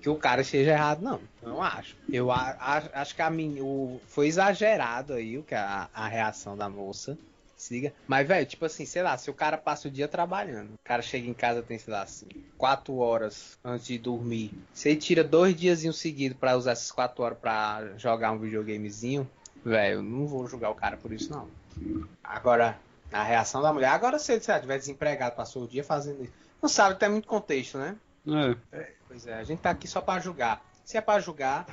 [0.03, 1.19] que o cara esteja errado, não.
[1.43, 1.97] Eu não acho.
[2.13, 6.07] Eu a- a- acho que a mim, o, foi exagerado aí o que a, a
[6.07, 7.17] reação da moça.
[7.57, 7.93] Siga.
[8.07, 11.01] Mas, velho, tipo assim, sei lá, se o cara passa o dia trabalhando, o cara
[11.01, 12.27] chega em casa, tem, sei lá, assim,
[12.59, 14.53] quatro horas antes de dormir.
[14.75, 19.29] Se ele tira dois diazinhos seguidos pra usar essas quatro horas pra jogar um videogamezinho,
[19.65, 21.49] velho, não vou julgar o cara por isso, não.
[22.23, 22.79] Agora,
[23.11, 23.89] a reação da mulher.
[23.89, 26.33] Agora, se ele se ela tiver desempregado, passou o dia fazendo isso.
[26.61, 27.97] Não sabe, tem muito contexto, né?
[28.73, 28.93] É.
[29.09, 30.63] Pois é, a gente tá aqui só pra julgar.
[30.85, 31.67] Se é pra julgar.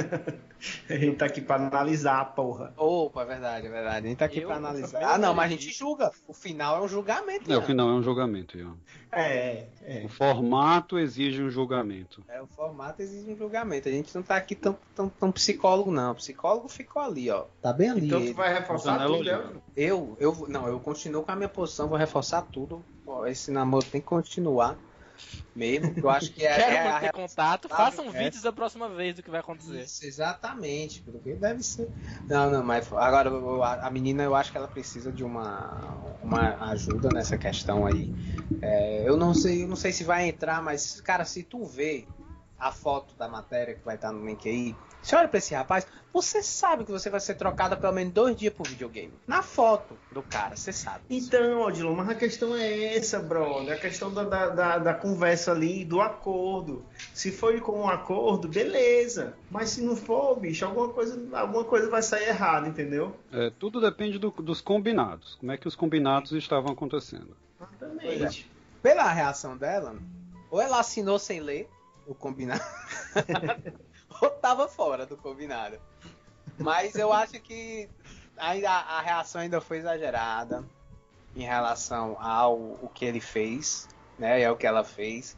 [0.90, 2.74] A gente tá aqui pra analisar a porra.
[2.76, 4.06] Opa, é verdade, é verdade.
[4.06, 5.02] A gente tá aqui Eu- pra analisar.
[5.02, 6.12] Ah, não, mas a gente julga.
[6.28, 7.50] O final é um julgamento.
[7.50, 7.66] É, o Ian.
[7.66, 8.76] final é um julgamento, Ian.
[9.10, 10.02] É, é.
[10.04, 12.22] O formato exige um julgamento.
[12.28, 13.88] É, o formato exige um julgamento.
[13.88, 16.12] A gente não tá aqui tão, tão, tão psicólogo, não.
[16.12, 17.44] O psicólogo ficou ali, ó.
[17.62, 18.06] Tá bem ali.
[18.06, 19.30] Então tu vai reforçar Janela tudo.
[19.30, 19.62] Elvio?
[19.74, 22.84] Eu, eu, não, eu continuo com a minha posição, vou reforçar tudo.
[23.26, 24.76] Esse namoro tem que continuar.
[25.54, 28.10] Mesmo, eu acho que é, Quero é manter contato, façam é.
[28.10, 29.82] vídeos da próxima vez do que vai acontecer.
[29.82, 31.88] Isso, exatamente, porque deve ser.
[32.28, 33.30] Não, não, mas agora
[33.82, 38.12] a menina eu acho que ela precisa de uma, uma ajuda nessa questão aí.
[38.62, 42.06] É, eu não sei, eu não sei se vai entrar, mas cara, se tu vê
[42.58, 45.86] a foto da matéria que vai estar no link aí, você olha pra esse rapaz,
[46.12, 49.12] você sabe que você vai ser trocada pelo menos dois dias por videogame.
[49.26, 51.04] Na foto do cara, você sabe.
[51.08, 53.74] Então, Odilon, mas a questão é essa, brother.
[53.74, 56.84] A questão da, da, da, da conversa ali, do acordo.
[57.14, 59.34] Se for com um acordo, beleza.
[59.50, 63.16] Mas se não for, bicho, alguma coisa, alguma coisa vai sair errada, entendeu?
[63.32, 65.34] É, tudo depende do- dos combinados.
[65.36, 67.36] Como é que os combinados estavam acontecendo?
[67.60, 68.50] Exatamente.
[68.82, 69.96] Pela reação dela,
[70.50, 71.68] ou ela assinou sem ler
[72.06, 72.62] o combinado,
[74.20, 75.78] ou tava fora do combinado.
[76.58, 77.88] Mas eu acho que
[78.36, 80.64] ainda a reação ainda foi exagerada
[81.34, 84.40] em relação ao o que ele fez, né?
[84.42, 85.36] É o que ela fez.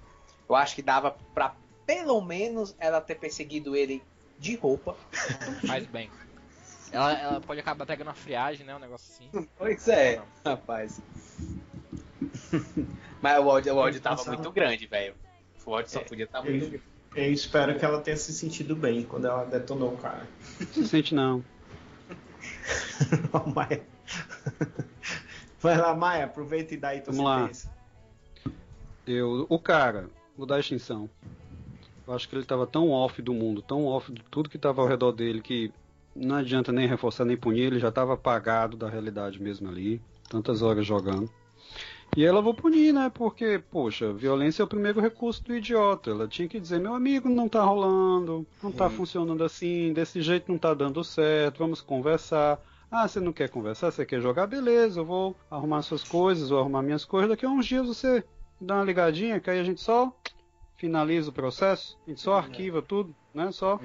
[0.48, 1.54] Eu acho que dava pra
[1.86, 4.02] pelo menos ela ter perseguido ele
[4.38, 4.96] de roupa.
[5.66, 6.10] Faz bem.
[6.90, 8.74] Ela, ela pode acabar pegando uma friagem, né?
[8.74, 9.48] Um negócio assim.
[9.56, 11.00] Pois é, rapaz.
[13.20, 15.14] Mas o ódio, o ódio tava Passava- muito grande, velho.
[15.64, 16.84] O ódio só É, podia estar muito Eu, grande.
[17.14, 20.26] Eu espero que ela tenha se sentido bem quando ela detonou o cara.
[20.72, 21.44] Se sente não.
[23.54, 23.82] Maia.
[25.60, 27.40] Vai lá, Maia, aproveita e dá aí tua Vamos lá.
[27.42, 27.72] sentença.
[29.06, 31.08] Eu, o cara, vou dar extinção.
[32.06, 34.80] Eu acho que ele estava tão off do mundo, tão off de tudo que estava
[34.80, 35.72] ao redor dele, que
[36.14, 40.62] não adianta nem reforçar nem punir, ele já estava apagado da realidade mesmo ali, tantas
[40.62, 41.30] horas jogando.
[42.14, 43.10] E ela vou punir, né?
[43.12, 46.10] Porque, poxa, violência é o primeiro recurso do idiota.
[46.10, 50.52] Ela tinha que dizer, meu amigo, não tá rolando, não tá funcionando assim, desse jeito
[50.52, 52.60] não tá dando certo, vamos conversar.
[52.90, 54.46] Ah, você não quer conversar, você quer jogar?
[54.46, 57.30] Beleza, eu vou arrumar suas coisas, vou arrumar minhas coisas.
[57.30, 58.22] Daqui a uns dias você
[58.60, 60.14] dá uma ligadinha, que aí a gente só
[60.76, 63.50] finaliza o processo, a gente só arquiva tudo, né?
[63.52, 63.80] Só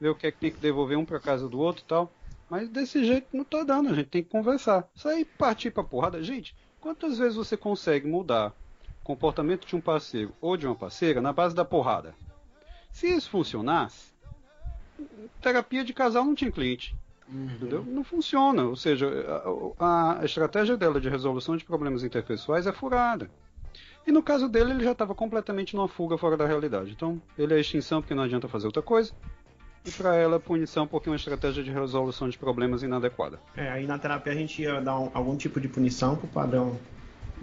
[0.00, 2.12] ver o que é que tem que devolver um pra casa do outro e tal.
[2.50, 4.88] Mas desse jeito não tá dando, a gente tem que conversar.
[4.96, 6.20] Isso aí partir pra porrada.
[6.20, 8.52] Gente, quantas vezes você consegue mudar
[9.02, 12.14] o comportamento de um parceiro ou de uma parceira na base da porrada?
[12.92, 14.12] Se isso funcionasse,
[15.40, 16.96] terapia de casal não tinha cliente.
[17.30, 17.84] Entendeu?
[17.84, 18.64] Não funciona.
[18.64, 19.10] Ou seja,
[19.78, 23.30] a, a estratégia dela de resolução de problemas interpessoais é furada.
[24.06, 26.92] E no caso dele, ele já estava completamente numa fuga fora da realidade.
[26.92, 29.12] Então, ele é extinção porque não adianta fazer outra coisa.
[29.84, 33.38] E para ela, punição porque é uma estratégia de resolução de problemas inadequada.
[33.56, 36.78] É, aí na terapia a gente ia dar um- algum tipo de punição pro padrão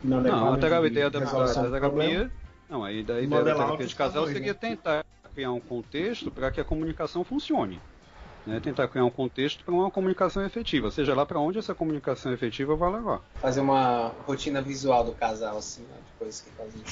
[0.04, 0.45] inadequado.
[0.45, 2.12] Não, a terapia, de da, da do problema.
[2.12, 2.32] terapia.
[2.69, 4.60] Não, a ideia, a ideia da terapia de casal seria né?
[4.60, 7.80] tentar criar um contexto para que a comunicação funcione.
[8.45, 8.60] Né?
[8.60, 12.76] Tentar criar um contexto para uma comunicação efetiva, seja lá para onde essa comunicação efetiva
[12.76, 13.21] vai levar.
[13.41, 15.98] Fazer uma rotina visual do casal, assim, né?
[16.06, 16.84] De coisas que fazem.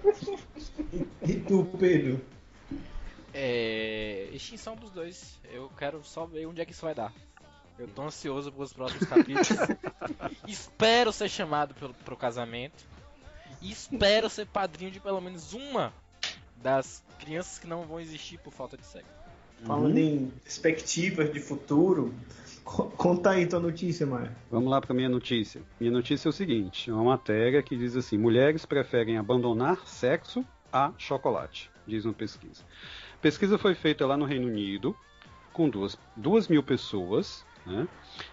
[1.22, 2.20] E tu, Pedro?
[3.32, 4.28] É.
[4.32, 5.38] Extinção dos dois.
[5.52, 7.12] Eu quero só ver onde é que isso vai dar.
[7.78, 9.48] Eu tô ansioso pelos próximos capítulos.
[10.46, 12.84] espero ser chamado pelo, pro casamento.
[13.62, 15.92] E espero ser padrinho de pelo menos uma
[16.56, 19.08] das crianças que não vão existir por falta de sexo.
[19.64, 19.98] Falando Uhum.
[19.98, 22.14] em perspectivas de futuro,
[22.64, 24.34] co- conta aí tua notícia, Maia.
[24.50, 25.60] Vamos lá para minha notícia.
[25.78, 30.44] Minha notícia é o seguinte: é uma matéria que diz assim: mulheres preferem abandonar sexo
[30.72, 32.62] a chocolate, diz uma pesquisa.
[33.20, 34.96] Pesquisa foi feita lá no Reino Unido
[35.52, 37.44] com duas, duas mil pessoas.
[37.66, 37.86] Né?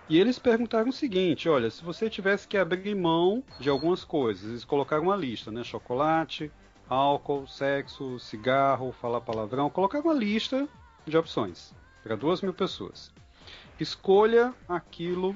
[0.07, 4.49] E eles perguntaram o seguinte: olha, se você tivesse que abrir mão de algumas coisas,
[4.49, 5.63] eles colocaram uma lista, né?
[5.63, 6.51] Chocolate,
[6.89, 10.67] álcool, sexo, cigarro, falar palavrão, colocaram uma lista
[11.05, 11.73] de opções
[12.03, 13.11] para duas mil pessoas.
[13.79, 15.35] Escolha aquilo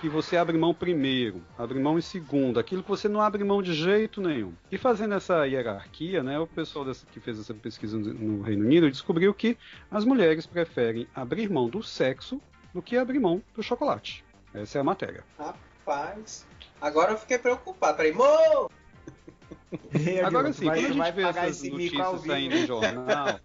[0.00, 3.62] que você abre mão primeiro, abre mão em segundo, aquilo que você não abre mão
[3.62, 4.52] de jeito nenhum.
[4.70, 8.64] E fazendo essa hierarquia, né, o pessoal dessa- que fez essa pesquisa no no Reino
[8.64, 9.56] Unido descobriu que
[9.90, 12.40] as mulheres preferem abrir mão do sexo
[12.72, 14.24] do que abrir mão do chocolate.
[14.52, 15.24] Essa é a matéria.
[15.38, 16.46] Rapaz.
[16.80, 17.96] Agora eu fiquei preocupado.
[17.96, 18.70] Peraí, mo!
[20.24, 23.40] Agora sim, quando a gente vê essas notícias saindo em jornal,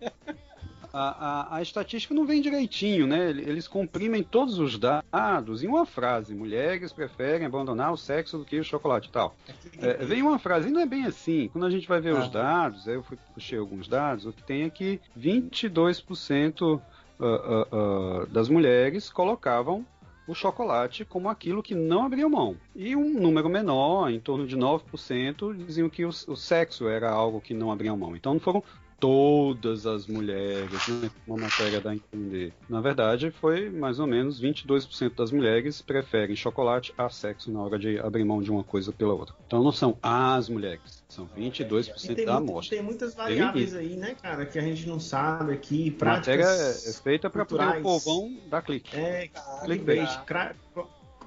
[0.93, 3.29] a, a, a estatística não vem direitinho, né?
[3.29, 6.33] Eles comprimem todos os dados em uma frase.
[6.33, 9.35] Mulheres preferem abandonar o sexo do que o chocolate e tal.
[9.79, 11.49] É, vem uma frase, e não é bem assim.
[11.49, 14.43] Quando a gente vai ver os dados, aí eu fui, puxei alguns dados, o que
[14.43, 16.81] tem é que 22%
[17.19, 19.85] ah, ah, ah, das mulheres colocavam
[20.27, 22.55] o chocolate como aquilo que não abriam mão.
[22.75, 27.41] E um número menor, em torno de 9%, diziam que o, o sexo era algo
[27.41, 28.15] que não abriam mão.
[28.15, 28.63] Então não foram
[28.99, 31.09] todas as mulheres, né?
[31.27, 32.53] Uma matéria dá a entender.
[32.69, 37.79] Na verdade, foi mais ou menos 22% das mulheres preferem chocolate a sexo na hora
[37.79, 39.33] de abrir mão de uma coisa pela outra.
[39.47, 42.75] Então não são as mulheres, são E 22% tem, da amostra.
[42.77, 45.95] tem muitas variáveis aí, né, cara, que a gente não sabe aqui.
[46.01, 48.03] A matéria é Práticas feita para poder o culturais.
[48.03, 48.95] povão dar clique.
[48.95, 49.29] É,
[49.63, 49.63] Clickbait.
[49.65, 50.55] clickbait, cra-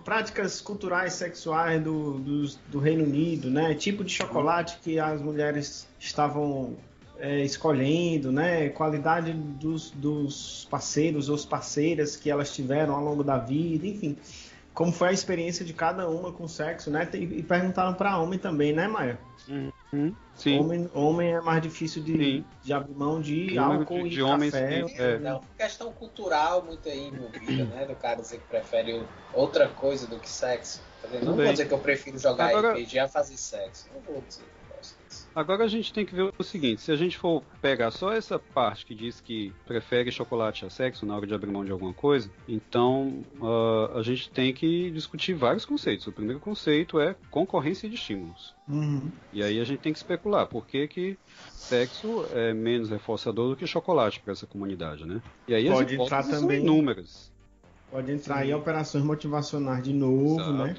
[0.05, 3.75] práticas culturais sexuais do, dos- do Reino Unido, né?
[3.75, 6.77] Tipo de chocolate que as mulheres estavam
[7.23, 8.69] é, escolhendo, né?
[8.71, 14.19] Qualidade dos, dos parceiros ou parceiras que elas tiveram ao longo da vida, enfim.
[14.75, 17.09] Como foi a experiência de cada uma com sexo, né?
[17.15, 19.21] E e perguntaram para homem também, né, Maia?
[19.49, 20.13] Uhum.
[20.35, 20.59] Sim.
[20.61, 22.45] Homem, homem é mais difícil de, Sim.
[22.65, 24.83] de abrir mão de Sim, álcool de- e de homens café.
[24.83, 25.19] que- é.
[25.19, 27.85] Não, questão cultural muito aí envolvida, né?
[27.85, 29.01] Do cara dizer que prefere
[29.35, 30.81] outra coisa do que sexo.
[31.03, 31.09] Tá?
[31.23, 33.89] Não vou dizer que eu prefiro jogar Agora- RPG a fazer sexo.
[33.95, 34.43] Não vou dizer
[35.35, 38.39] Agora a gente tem que ver o seguinte: se a gente for pegar só essa
[38.39, 41.93] parte que diz que prefere chocolate a sexo na hora de abrir mão de alguma
[41.93, 46.07] coisa, então ah, a gente tem que discutir vários conceitos.
[46.07, 48.55] O primeiro conceito é concorrência de estímulos.
[48.69, 49.11] Uhum.
[49.33, 51.19] E aí a gente tem que especular por que, que
[51.49, 55.21] sexo é menos reforçador do que chocolate para essa comunidade, né?
[55.49, 57.33] E aí Pode as hipóteses entrar são também- inúmeras.
[57.91, 60.53] Pode entrar aí operações motivacionais de novo, Exato.
[60.53, 60.77] né?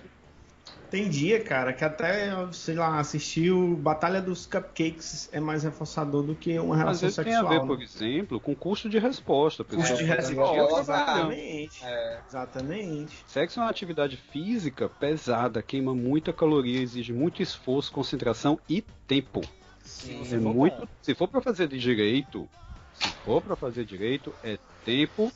[0.93, 6.21] Tem dia, cara, que até, sei lá, assistir o Batalha dos Cupcakes é mais reforçador
[6.21, 7.47] do que uma Às relação vezes tem sexual.
[7.47, 7.65] a ver, né?
[7.65, 9.63] por exemplo, com custo de resposta.
[9.63, 11.83] Custo de resposta, exatamente.
[11.83, 13.25] É, Exatamente.
[13.25, 19.41] Sexo é uma atividade física pesada, queima muita caloria, exige muito esforço, concentração e tempo.
[19.83, 20.21] sim.
[20.21, 20.77] É for muito.
[20.77, 20.87] bom.
[21.01, 22.47] Se for para fazer de direito,
[22.93, 25.33] se for para fazer direito, é tempo,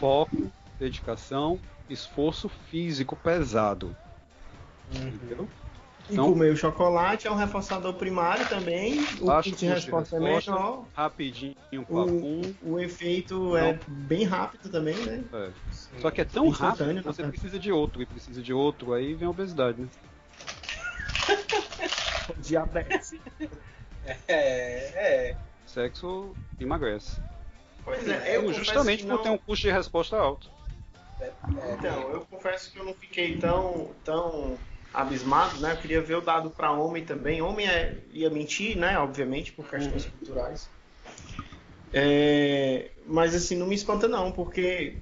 [0.00, 3.94] foco, dedicação, esforço físico pesado.
[4.94, 5.48] Entendeu?
[6.08, 9.00] E Então- comer o chocolate é um reforçador primário também.
[9.20, 10.84] O Baixo custo de resposta é menor.
[10.94, 12.42] Rapidinho, O, papum.
[12.62, 15.24] o efeito é bem rápido também, né?
[15.32, 15.50] É.
[16.00, 17.28] Só que é tão rápido que você né?
[17.28, 19.88] precisa de outro, e precisa de outro, aí vem a obesidade, né?
[22.38, 23.14] Diabetes.
[24.06, 25.36] É, é.
[25.66, 27.20] Sexo emagrece.
[27.84, 30.48] Pois é, eu confesso Justamente por não- ter um custo de resposta alto.
[31.20, 31.32] é,
[31.78, 34.56] Então, eu confesso que eu não fiquei tão, tão
[34.96, 35.72] abismado, né?
[35.72, 37.42] Eu queria ver o dado para homem também.
[37.42, 38.98] Homem é- ia mentir, né?
[38.98, 40.68] Obviamente, por questões culturais.
[41.92, 44.96] É, mas assim, não me espanta não, porque.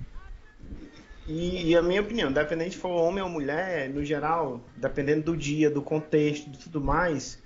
[1.27, 5.37] E, e a minha opinião, dependendo se for homem ou mulher, no geral, dependendo do
[5.37, 7.39] dia, do contexto, de tudo mais,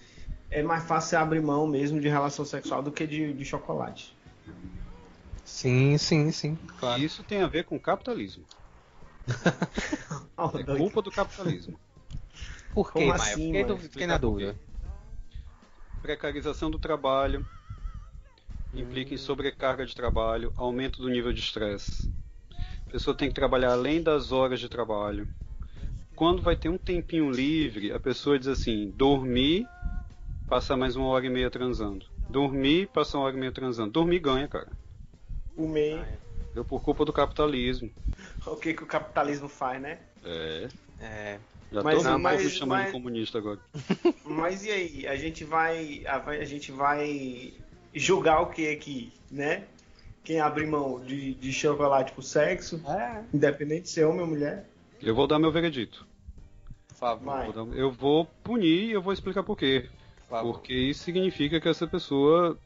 [0.51, 4.17] é mais fácil você abrir mão mesmo de relação sexual do que de, de chocolate.
[5.45, 6.59] Sim, sim, sim.
[6.99, 8.45] E isso tem a ver com capitalismo.
[10.59, 11.79] É culpa do capitalismo.
[12.75, 13.21] Por quê, Como Maia?
[13.21, 13.79] assim, fiquei, mano?
[13.79, 14.57] fiquei na dúvida.
[16.03, 17.45] Precarização do trabalho
[18.73, 22.11] implica em sobrecarga de trabalho, aumento do nível de estresse.
[22.87, 25.27] A pessoa tem que trabalhar além das horas de trabalho.
[26.15, 29.67] Quando vai ter um tempinho livre, a pessoa diz assim: dormir,
[30.49, 32.07] passar mais uma hora e meia transando.
[32.29, 33.91] Dormir, passar uma hora e meia transando.
[33.93, 34.71] Dormir ganha, cara.
[35.55, 36.21] Comer.
[36.55, 37.91] Deu por culpa do capitalismo.
[38.47, 39.99] O que, que o capitalismo faz, né?
[40.25, 40.69] É.
[41.01, 41.39] É,
[41.71, 43.61] Já Mas- tô mas- me chamando mas- de comunista agora.
[44.25, 45.07] Mas e aí?
[45.07, 46.03] A gente vai.
[46.07, 47.53] A, a gente vai
[47.95, 49.65] julgar o que aqui, né?
[50.25, 53.23] Quem abre mão de, de chocolate pro sexo, é.
[53.33, 54.69] independente de ser homem ou mulher,
[55.03, 56.07] Eu vou dar meu veredito.
[56.89, 57.25] Por favor.
[57.25, 57.51] vai.
[57.53, 59.89] Vou dar- Eu vou punir e eu vou explicar por quê.
[60.29, 60.43] Por.
[60.43, 62.59] Porque isso significa que essa pessoa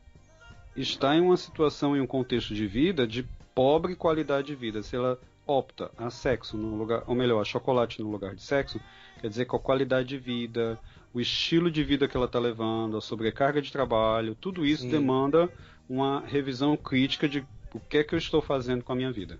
[0.77, 4.83] está em uma situação, em um contexto de vida de pobre qualidade de vida.
[4.83, 5.19] Se ela
[5.59, 8.81] opta a sexo no lugar, ou melhor, a chocolate no lugar de sexo,
[9.21, 10.79] quer dizer que a qualidade de vida,
[11.13, 14.91] o estilo de vida que ela está levando, a sobrecarga de trabalho, tudo isso Sim.
[14.91, 15.49] demanda
[15.89, 19.39] uma revisão crítica de o que é que eu estou fazendo com a minha vida.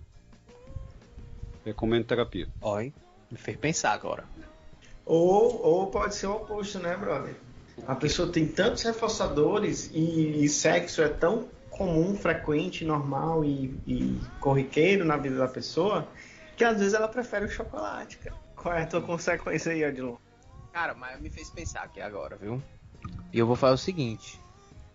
[1.65, 2.49] Recomendo terapia.
[2.61, 2.93] Ó, hein?
[3.31, 4.25] Me fez pensar agora.
[5.05, 7.35] Ou, ou pode ser o oposto, né, brother?
[7.87, 14.21] A pessoa tem tantos reforçadores e, e sexo é tão comum, frequente, normal e, e
[14.41, 16.09] corriqueiro na vida da pessoa
[16.57, 18.37] que às vezes ela prefere o chocolate, cara.
[18.55, 20.17] Qual é a tua consequência aí, Odilon?
[20.73, 22.63] Cara, mas me fez pensar aqui agora, viu?
[23.33, 24.41] E eu vou fazer o seguinte.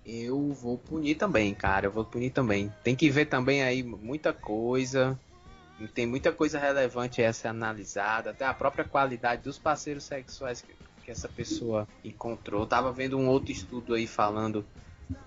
[0.05, 1.87] Eu vou punir também, cara.
[1.87, 2.71] Eu vou punir também.
[2.83, 5.19] Tem que ver também aí muita coisa.
[5.93, 8.29] Tem muita coisa relevante a ser analisada.
[8.29, 12.61] Até a própria qualidade dos parceiros sexuais que, que essa pessoa encontrou.
[12.61, 14.65] Eu tava vendo um outro estudo aí falando.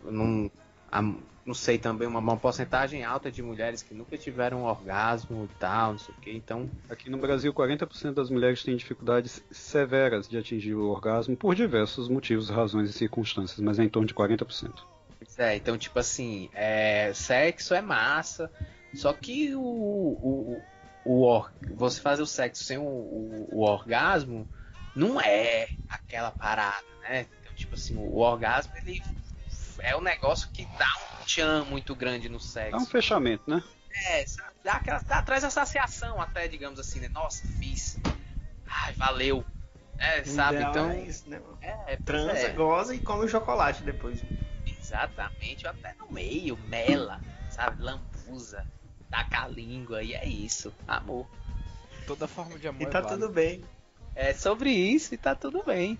[0.02, 0.50] Num,
[0.90, 1.02] a-
[1.44, 5.48] não sei também, uma, uma porcentagem alta de mulheres que nunca tiveram um orgasmo e
[5.58, 6.32] tal, não sei o que.
[6.32, 11.54] Então, Aqui no Brasil, 40% das mulheres têm dificuldades severas de atingir o orgasmo por
[11.54, 14.86] diversos motivos, razões e circunstâncias, mas é em torno de 40%.
[15.18, 18.52] Pois É, então, tipo assim, é, sexo é massa,
[18.92, 20.68] só que o, o,
[21.04, 24.48] o or- você fazer o sexo sem o, o, o orgasmo
[24.94, 27.28] não é aquela parada, né?
[27.40, 29.04] Então, tipo assim, o, orgasmo ele
[29.82, 30.88] é um negócio que dá
[31.20, 32.86] um tchan muito grande no É um sexo.
[32.86, 33.62] fechamento, né?
[34.08, 34.50] É, sabe?
[34.62, 37.08] Dá, aquela, dá, traz essa saciação até, digamos assim, né?
[37.08, 37.98] Nossa, fiz.
[38.66, 39.44] Ai, valeu.
[39.98, 40.56] É, sabe?
[40.56, 42.52] Ideal Então, é isso, né, é, pois Transa, é.
[42.52, 44.24] goza e come o chocolate depois.
[44.66, 47.20] Exatamente, até no meio, mela,
[47.50, 47.82] sabe?
[47.82, 48.64] Lambuza,
[49.10, 50.72] taca a língua, e é isso.
[50.88, 51.26] Amor.
[52.06, 53.20] Toda forma de amor E é tá válida.
[53.20, 53.62] tudo bem.
[54.14, 55.98] É sobre isso e tá tudo bem.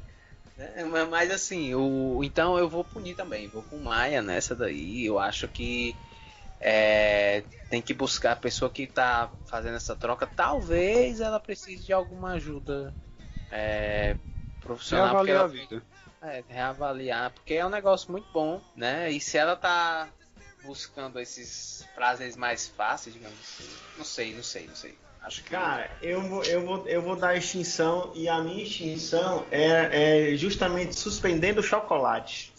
[0.61, 1.07] Né?
[1.11, 5.05] Mas- assim, o, então eu vou punir também, vou com Maia nessa daí.
[5.07, 5.97] Eu acho que
[6.61, 10.27] é, tem que buscar a pessoa que tá fazendo essa troca.
[10.27, 12.95] Talvez ela precise de alguma ajuda
[13.51, 14.17] é,
[14.61, 15.17] profissional.
[15.17, 15.83] porque avaliar a ela- vida.
[16.23, 19.11] é, reavaliar, porque é um negócio muito bom, né?
[19.11, 20.09] E se ela tá
[20.63, 24.99] buscando esses prazeres mais fáceis, digamos assim, não sei, não sei, não sei.
[25.23, 29.45] Acho que Cara, eu vou, eu vou, eu vou dar extinção e a minha extinção
[29.51, 32.53] é, é justamente suspendendo o chocolate.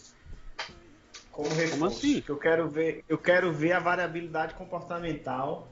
[1.30, 1.84] Como reforço.
[1.86, 2.20] assim?
[2.20, 5.66] Que Eu quero ver, eu quero ver a variabilidade comportamental,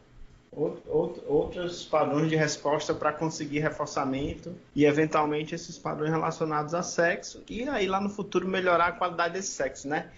[0.57, 6.83] out- out- outros padrões de resposta para conseguir reforçamento e eventualmente esses padrões relacionados a
[6.83, 10.11] sexo e aí lá no futuro melhorar a qualidade desse sexo, né?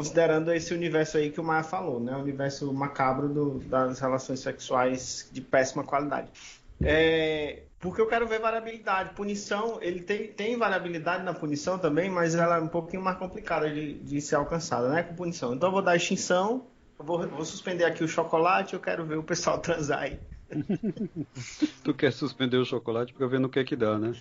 [0.00, 2.16] Considerando esse universo aí que o Maia falou, né?
[2.16, 6.30] O universo macabro do- das relações sexuais de péssima qualidade.
[6.82, 9.14] É, porque eu quero ver variabilidade.
[9.14, 13.70] Punição, ele tem, tem variabilidade na punição também, mas ela é um pouquinho mais complicada
[13.70, 15.02] de, de ser alcançada, né?
[15.02, 15.54] Com punição.
[15.54, 16.66] Então eu vou dar extinção,
[16.98, 20.18] vou, vou suspender aqui o chocolate, eu quero ver o pessoal transar aí.
[21.84, 24.12] Tu quer suspender o chocolate pra ver no que é que dá, né?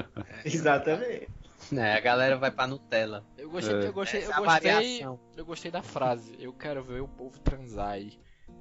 [0.44, 1.28] Exatamente.
[1.70, 3.24] Né, a galera vai pra Nutella.
[3.36, 3.86] Eu gostei, É.
[3.88, 5.20] eu gostei, eu Essa gostei, variação.
[5.36, 6.36] eu gostei da frase.
[6.38, 8.18] Eu quero ver o povo transar aí.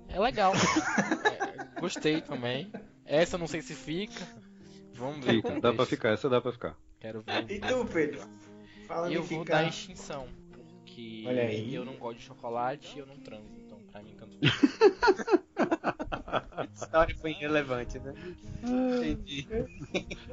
[0.10, 0.53] É legal.
[1.76, 2.72] É, gostei também.
[3.06, 4.26] Essa eu não sei se fica.
[4.93, 5.34] Vamos ver.
[5.36, 6.76] Fica, dá pra ficar, essa dá pra ficar.
[6.99, 7.51] Quero ver.
[7.51, 8.22] E tu, Pedro?
[8.88, 10.28] Falando Eu vou ficar- dar extinção.
[10.51, 11.74] Porque Olha aí.
[11.76, 13.51] eu não gosto de chocolate e eu não transo.
[13.66, 15.95] Então pra mim tanto faz.
[16.57, 18.13] A história foi irrelevante, né?
[18.63, 19.47] Entendi.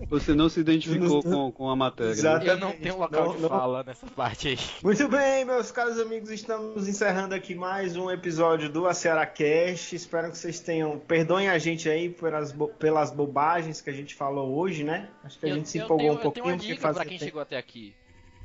[0.08, 2.12] Você não se identificou não- com, com a matéria.
[2.12, 2.18] né?
[2.18, 2.46] Exato.
[2.46, 3.48] Eu não tenho local Não, de não.
[3.48, 4.58] fala nessa parte aí.
[4.82, 9.94] Muito bem, meus caros amigos, estamos encerrando aqui mais um episódio do Aceara Cast.
[9.94, 10.98] Espero que vocês tenham.
[10.98, 15.08] Perdoem a gente aí pelas, bo- pelas bobagens que a gente falou hoje, né?
[15.24, 17.04] Acho que a Eu, gente se empolgou tenho, um eu tenho pouquinho uma dica pra
[17.04, 17.24] quem tempo.
[17.24, 17.94] chegou até aqui.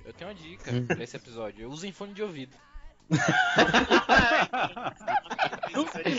[0.06, 0.86] Eu tenho uma dica Hum.
[0.86, 1.70] pra esse episódio.
[1.70, 2.56] Usem fone de ouvido.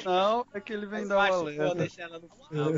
[0.04, 2.02] Não, é que ele vem dar um alerta.
[2.02, 2.72] ela no final.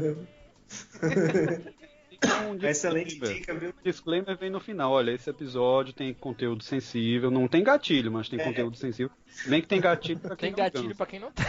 [2.22, 3.38] Então, um Excelente disclaimer.
[3.40, 3.70] dica, viu?
[3.70, 4.92] O disclaimer vem no final.
[4.92, 7.30] Olha, esse episódio tem conteúdo sensível.
[7.30, 8.44] Não tem gatilho, mas tem É.
[8.44, 9.10] conteúdo sensível.
[9.46, 10.96] Nem que tem gatilho pra quem Tem não gatilho cansa.
[10.96, 11.46] pra quem não tem.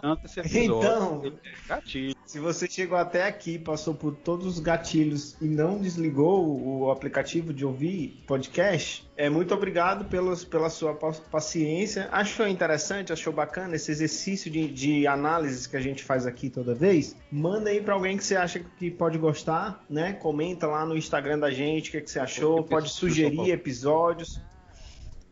[0.00, 0.62] Tanto esse episódio.
[0.78, 1.32] Então- tem
[1.66, 2.11] gatilho.
[2.26, 7.52] Se você chegou até aqui, passou por todos os gatilhos e não desligou o aplicativo
[7.52, 12.08] de ouvir podcast, é muito obrigado pelos, pela sua pa- paciência.
[12.10, 16.74] Achou interessante, achou bacana esse exercício de, de análise que a gente faz aqui toda
[16.74, 17.14] vez?
[17.30, 20.14] Manda aí pra alguém que você acha que pode gostar, né?
[20.14, 24.40] Comenta lá no Instagram da gente o que, que você achou, pode sugerir episódios.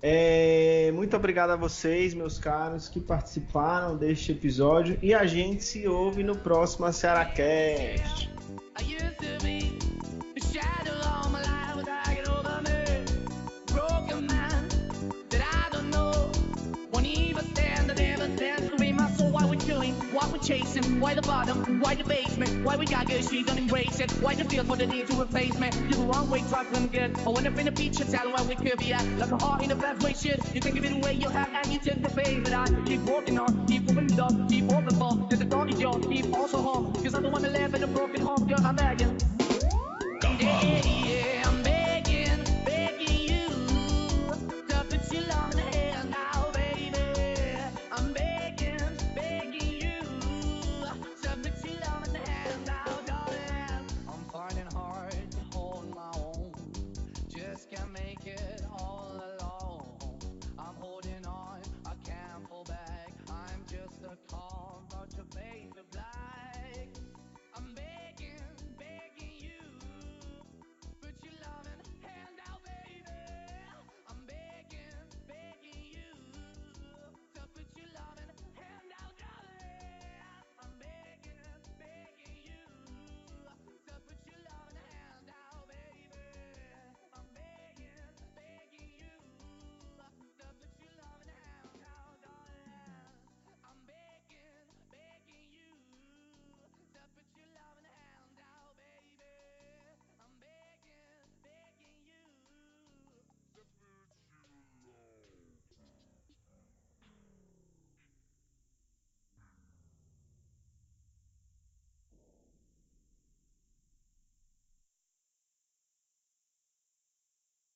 [0.03, 4.99] É, muito obrigado a vocês, meus caros, que participaram deste episódio.
[5.03, 8.31] E a gente se ouve no próximo Cearacast.
[20.51, 24.11] Chasing, why the bottom, why the basement, why we got good, she don't embrace it.
[24.23, 25.71] Why the feel for the need to replace me?
[25.89, 27.17] You're the wrong way, try to good.
[27.25, 29.07] I went up in the feature, telling where we could be at.
[29.19, 30.41] Like a heart in a best way, shit.
[30.53, 32.41] You can give it away, you have, and you tend to pay.
[32.41, 35.15] But I keep walking on, keep moving the dog, keep open ball.
[35.29, 36.95] There's a dog is yours, keep also home.
[36.95, 39.21] Cause I'm the one that live in a broken home, girl, I'm begging.
[40.41, 41.40] Yeah, yeah, yeah.